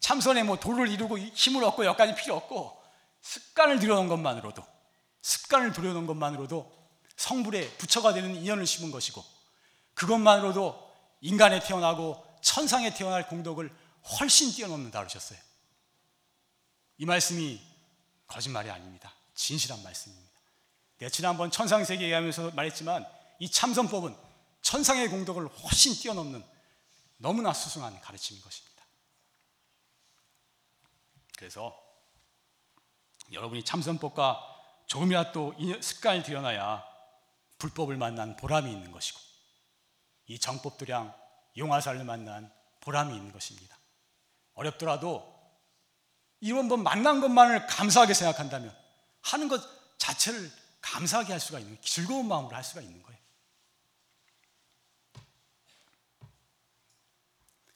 참선에 0.00 0.42
뭐 0.42 0.58
도를 0.58 0.88
이루고 0.88 1.18
힘을 1.18 1.64
얻고 1.64 1.84
여기까지 1.86 2.14
필요 2.14 2.36
없고 2.36 2.80
습관을 3.20 3.80
들여놓은 3.80 4.08
것만으로도 4.08 4.64
습관을 5.22 5.72
들여놓은 5.72 6.06
것만으로도 6.06 6.82
성불의 7.16 7.78
부처가 7.78 8.12
되는 8.12 8.34
인연을 8.34 8.66
심은 8.66 8.90
것이고 8.90 9.24
그것만으로도 9.94 10.90
인간에 11.20 11.60
태어나고 11.60 12.24
천상에 12.42 12.92
태어날 12.94 13.28
공덕을 13.28 13.74
훨씬 14.18 14.50
뛰어넘는다 14.50 14.98
그러셨어요. 14.98 15.38
이 16.98 17.06
말씀이 17.06 17.60
거짓말이 18.26 18.70
아닙니다. 18.70 19.12
진실한 19.34 19.82
말씀입니다. 19.82 20.32
내가 20.98 21.10
지난번 21.10 21.50
천상세계 21.50 22.04
얘기하면서 22.04 22.52
말했지만 22.52 23.06
이 23.38 23.50
참선법은 23.50 24.16
천상의 24.62 25.08
공덕을 25.08 25.48
훨씬 25.48 25.94
뛰어넘는 25.94 26.44
너무나 27.18 27.52
수승한 27.52 28.00
가르침인 28.00 28.42
것입니다. 28.42 28.84
그래서 31.36 31.76
여러분이 33.32 33.64
참선법과 33.64 34.40
조금이라도 34.86 35.54
습관을 35.80 36.22
들여놔야 36.22 36.84
불법을 37.58 37.96
만난 37.96 38.36
보람이 38.36 38.70
있는 38.70 38.92
것이고 38.92 39.18
이 40.26 40.38
정법도량 40.38 41.14
용화살을 41.56 42.04
만난 42.04 42.52
보람이 42.80 43.14
있는 43.14 43.32
것입니다. 43.32 43.76
어렵더라도 44.54 45.30
이번 46.40 46.68
번 46.68 46.82
만난 46.82 47.20
것만을 47.20 47.66
감사하게 47.66 48.14
생각한다면 48.14 48.76
하는 49.22 49.48
것 49.48 49.62
자체를 49.98 50.50
감사하게 50.80 51.32
할 51.32 51.40
수가 51.40 51.60
있는 51.60 51.78
즐거운 51.80 52.26
마음으로 52.26 52.54
할 52.54 52.64
수가 52.64 52.80
있는 52.80 53.00
거예요. 53.02 53.20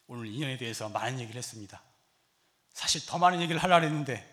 오늘 0.09 0.26
인연에 0.26 0.57
대해서 0.57 0.88
많은 0.88 1.20
얘기를 1.20 1.38
했습니다. 1.38 1.82
사실 2.72 3.05
더 3.07 3.18
많은 3.18 3.40
얘기를 3.40 3.62
하려고 3.62 3.84
했는데 3.84 4.32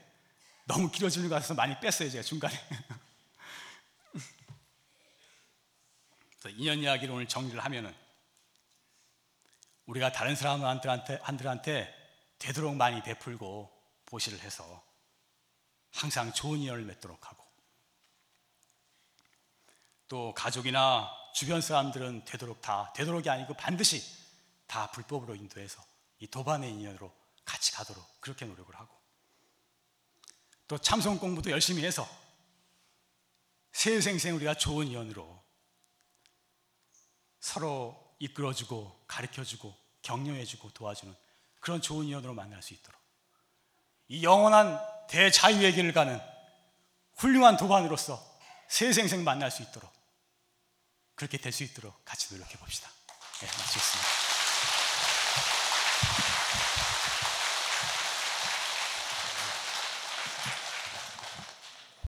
너무 0.65 0.89
길어지는 0.89 1.29
것 1.29 1.35
같아서 1.35 1.53
많이 1.53 1.79
뺐어요, 1.79 2.09
제가 2.09 2.23
중간에. 2.23 2.55
인연 6.57 6.79
이야기를 6.79 7.13
오늘 7.13 7.27
정리를 7.27 7.63
하면은 7.63 8.02
우리가 9.85 10.11
다른 10.11 10.35
사람들한테 10.35 11.19
한들한테 11.21 11.93
되도록 12.39 12.75
많이 12.75 13.01
베풀고 13.03 13.71
보시를 14.05 14.39
해서 14.39 14.83
항상 15.91 16.31
좋은 16.33 16.59
인연을 16.59 16.83
맺도록 16.85 17.27
하고 17.29 17.43
또 20.07 20.33
가족이나 20.33 21.09
주변 21.33 21.61
사람들은 21.61 22.25
되도록 22.25 22.61
다 22.61 22.91
되도록이 22.93 23.29
아니고 23.29 23.55
반드시 23.55 24.03
다 24.67 24.91
불법으로 24.91 25.35
인도해서 25.35 25.83
이 26.19 26.27
도반의 26.27 26.71
인연으로 26.71 27.13
같이 27.45 27.71
가도록 27.71 28.21
그렇게 28.21 28.45
노력을 28.45 28.73
하고 28.75 28.95
또 30.67 30.77
참선 30.77 31.19
공부도 31.19 31.51
열심히 31.51 31.83
해서 31.83 32.07
세생생 33.71 34.35
우리가 34.35 34.53
좋은 34.53 34.87
인연으로 34.87 35.43
서로 37.39 38.02
이끌어주고 38.19 39.03
가르쳐주고 39.07 39.75
격려해주고 40.01 40.71
도와주는 40.71 41.13
그런 41.59 41.81
좋은 41.81 42.05
인연으로 42.05 42.33
만날 42.33 42.61
수 42.61 42.73
있도록 42.73 42.99
이 44.09 44.23
영원한 44.23 44.79
대자유의 45.07 45.73
길을 45.73 45.93
가는 45.93 46.19
훌륭한 47.15 47.57
도반으로서 47.57 48.21
세생생 48.67 49.23
만날 49.23 49.51
수 49.51 49.61
있도록 49.61 49.91
그렇게 51.15 51.37
될 51.37 51.51
수 51.53 51.63
있도록 51.63 52.03
같이 52.03 52.33
노력해 52.33 52.57
봅시다. 52.57 52.89
네, 53.39 53.47
마치겠습니다. 53.47 54.32